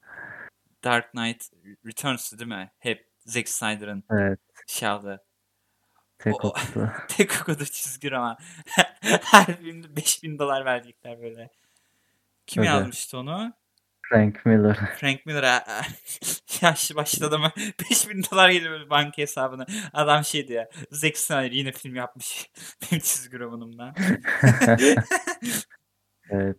Dark 0.84 1.10
Knight 1.12 1.50
Returns'ı 1.86 2.38
değil 2.38 2.48
mi? 2.48 2.72
Hep 2.78 3.08
Zack 3.26 3.48
Snyder'ın 3.48 4.04
Evet, 4.10 4.40
şey 4.66 4.88
aldı. 4.88 5.24
tek 6.18 6.44
O- 6.44 6.48
okudu. 6.48 6.90
Tek 7.08 7.42
okudu 7.42 7.64
çizgi 7.64 8.10
roman. 8.10 8.36
Her 9.00 9.56
filmde 9.56 9.96
5000 9.96 10.38
dolar 10.38 10.64
verecekler 10.64 11.22
böyle. 11.22 11.50
Kim 12.46 12.62
Öyle. 12.62 12.72
yazmıştı 12.72 13.18
onu? 13.18 13.52
Frank 14.08 14.46
Miller. 14.46 14.74
Frank 14.96 15.26
Miller'a 15.26 15.64
yaşlı 16.62 16.94
başlı 16.94 17.26
adama 17.26 17.52
5000 17.90 18.22
dolar 18.32 18.50
geliyor 18.50 18.72
böyle 18.72 18.90
banka 18.90 19.18
hesabına. 19.22 19.66
Adam 19.92 20.24
şey 20.24 20.48
diyor. 20.48 20.64
Zack 20.90 21.16
Snyder 21.18 21.50
yine 21.50 21.72
film 21.72 21.94
yapmış. 21.94 22.50
Benim 22.82 23.02
çizgi 23.02 23.38
romanımdan. 23.38 23.94
Evet. 26.30 26.56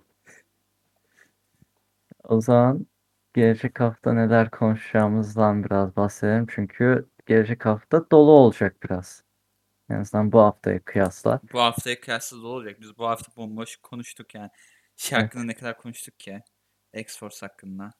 O 2.23 2.41
zaman 2.41 2.87
gelecek 3.33 3.79
hafta 3.79 4.13
neler 4.13 4.51
konuşacağımızdan 4.51 5.63
biraz 5.63 5.95
bahsedelim. 5.95 6.47
Çünkü 6.49 7.09
gelecek 7.25 7.65
hafta 7.65 8.11
dolu 8.11 8.31
olacak 8.31 8.75
biraz. 8.83 9.23
En 9.89 9.95
azından 9.95 10.31
bu 10.31 10.39
haftaya 10.39 10.79
kıyasla. 10.79 11.41
bu 11.53 11.59
haftaya 11.59 11.99
kıyasla 12.01 12.37
da 12.37 12.47
olacak. 12.47 12.81
Biz 12.81 12.97
bu 12.97 13.07
hafta 13.07 13.35
bomboş 13.35 13.75
konuştuk 13.77 14.35
yani. 14.35 14.49
Şey 14.95 15.19
Evet. 15.19 15.35
ne 15.35 15.55
kadar 15.55 15.77
konuştuk 15.77 16.19
ki? 16.19 16.43
X-Force 16.95 17.45
hakkında. 17.45 17.91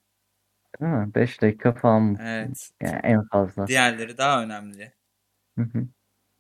Mi? 0.79 1.15
5 1.15 1.41
dakika 1.41 1.71
falan 1.73 2.17
Evet. 2.21 2.69
yani 2.81 2.99
en 3.03 3.27
fazla. 3.27 3.67
Diğerleri 3.67 4.17
daha 4.17 4.43
önemli. 4.43 4.93
Hı 5.58 5.62
hı. 5.62 5.88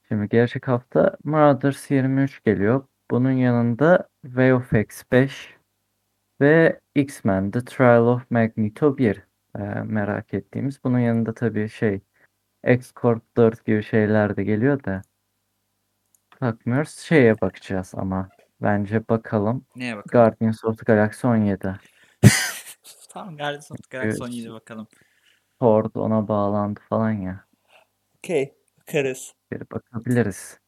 Şimdi 0.07 0.29
gelecek 0.29 0.67
hafta 0.67 1.17
Marauders 1.23 1.91
23 1.91 2.43
geliyor. 2.43 2.87
Bunun 3.11 3.31
yanında 3.31 4.07
VFX 4.25 5.03
5 5.11 5.55
ve 6.41 6.79
X-Men 6.95 7.51
The 7.51 7.65
Trial 7.65 8.07
of 8.07 8.31
Magneto 8.31 8.97
1 8.97 9.23
e, 9.55 9.59
merak 9.83 10.33
ettiğimiz. 10.33 10.83
Bunun 10.83 10.99
yanında 10.99 11.33
tabii 11.33 11.69
şey 11.69 12.01
X-Corp 12.63 13.21
4 13.37 13.65
gibi 13.65 13.83
şeyler 13.83 14.37
de 14.37 14.43
geliyor 14.43 14.83
da 14.83 15.01
bakmıyoruz. 16.41 16.97
Şeye 16.97 17.41
bakacağız 17.41 17.93
ama 17.97 18.29
bence 18.61 19.07
bakalım. 19.07 19.65
Neye 19.75 19.97
bakalım? 19.97 20.25
Guardians 20.25 20.65
of 20.65 20.77
the 20.77 20.83
Galaxy 20.93 21.27
17. 21.27 21.79
tamam 23.09 23.37
Guardians 23.37 23.71
of 23.71 23.77
the 23.77 23.97
Galaxy 23.97 24.09
Evet. 24.09 24.21
17 24.21 24.51
bakalım. 24.51 24.87
Thor 25.59 25.85
ona 25.95 26.27
bağlandı 26.27 26.79
falan 26.89 27.11
ya. 27.11 27.45
Okey. 28.17 28.55
Bakarız. 28.79 29.33
Bir 29.51 29.69
bakabiliriz. 29.71 30.59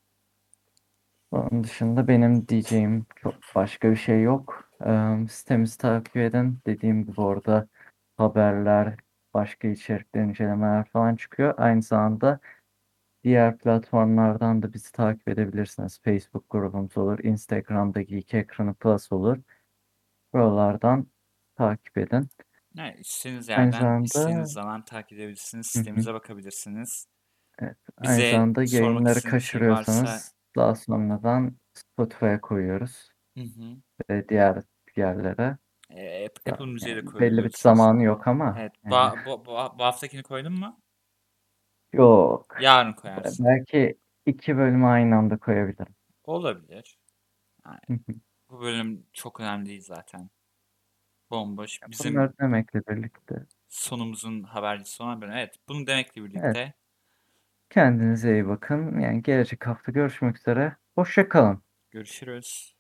Onun 1.32 1.64
dışında 1.64 2.08
benim 2.08 2.48
diyeceğim 2.48 3.06
çok 3.16 3.34
başka 3.56 3.92
bir 3.92 3.96
şey 3.96 4.22
yok. 4.22 4.72
Ee, 4.86 5.16
sitemizi 5.30 5.78
takip 5.78 6.18
edin. 6.18 6.60
Dediğim 6.66 7.06
gibi 7.06 7.22
orada 7.22 7.68
haberler, 8.18 8.96
başka 9.34 9.68
içerikler, 9.68 10.24
incelemeler 10.24 10.86
falan 10.86 11.16
çıkıyor. 11.16 11.54
Aynı 11.58 11.82
zamanda 11.82 12.40
diğer 13.24 13.58
platformlardan 13.58 14.62
da 14.62 14.74
bizi 14.74 14.92
takip 14.92 15.28
edebilirsiniz. 15.28 16.02
Facebook 16.04 16.50
grubumuz 16.50 16.98
olur, 16.98 17.20
Instagram'da 17.24 18.02
Geek 18.02 18.34
Ekranı 18.34 18.74
Plus 18.74 19.12
olur. 19.12 19.38
Buralardan 20.34 21.08
takip 21.58 21.98
edin. 21.98 22.30
Evet, 22.80 23.00
istediğiniz 23.00 23.50
Aynı 23.50 23.62
yerden, 23.62 23.80
zamanda 23.80 24.06
istediğiniz 24.06 24.52
zaman 24.52 24.86
takip 24.86 25.14
edebilirsiniz. 25.14 25.76
Hı 25.76 25.80
hı. 25.80 25.84
Sitemize 25.84 26.14
bakabilirsiniz. 26.14 27.08
Evet, 27.60 27.78
aynı 27.98 28.14
Bize 28.18 28.32
zamanda 28.32 28.66
sormak 28.68 28.82
yayınları 28.82 29.16
istediğiniz 29.16 29.44
bir 29.44 29.48
şey 29.48 29.62
varsa 29.62 29.94
kaçırıyorsanız 29.94 30.34
daha 30.56 30.76
sonradan 30.76 31.56
Spotify'a 31.74 32.42
koyuyoruz 32.42 33.10
hı 33.38 33.44
hı. 33.44 33.78
ve 34.10 34.30
diğer 34.30 34.64
yerlere. 34.98 35.58
Ee, 35.90 36.26
App- 36.26 36.52
Apple 36.52 36.86
de 36.86 36.90
yani 36.90 36.96
belli 36.96 37.04
bir 37.04 37.06
koyabiliyorsunuz. 37.12 37.62
zamanı 37.62 38.04
yok 38.04 38.28
ama 38.28 38.56
Evet. 38.60 38.72
yani 38.86 38.94
ba- 38.94 39.26
bu, 39.26 39.46
bu, 39.46 39.80
bu 39.80 39.84
haftakini 39.84 40.24
koydun 40.24 40.54
mu? 40.54 40.80
yok. 41.94 42.58
Yarın 42.62 42.94
koyarsın. 42.94 43.46
Belki 43.46 43.98
iki 44.26 44.58
bölümü 44.58 44.86
aynı 44.86 45.16
anda 45.16 45.38
koyabilirim. 45.38 45.96
Olabilir. 46.24 46.98
Yani 47.66 47.80
Hı 47.88 47.94
hı. 47.94 48.16
bu 48.50 48.62
bölüm 48.62 49.06
çok 49.14 49.40
önemli 49.40 49.66
değil 49.66 49.82
zaten. 49.82 50.30
Bomboş. 51.32 51.80
Bizim 51.88 52.14
Bunları 52.16 52.34
demekle 52.40 52.82
birlikte. 52.88 53.46
sonumuzun 53.70 54.44
habercisi 54.44 55.04
olan 55.04 55.22
bölüm. 55.22 55.34
Evet. 55.34 55.56
Bunu 55.70 55.88
demekle 55.88 56.24
Evet. 56.34 56.58
birlikte 56.58 56.74
Kendinize 57.70 58.32
iyi 58.34 58.48
bakın. 58.48 59.00
Yani 59.00 59.22
gelecek 59.22 59.68
hafta 59.68 59.92
görüşmek 59.92 60.38
üzere. 60.38 60.76
Hoşça 60.96 61.30
kalın. 61.30 61.64
görüşürüz. 61.92 62.76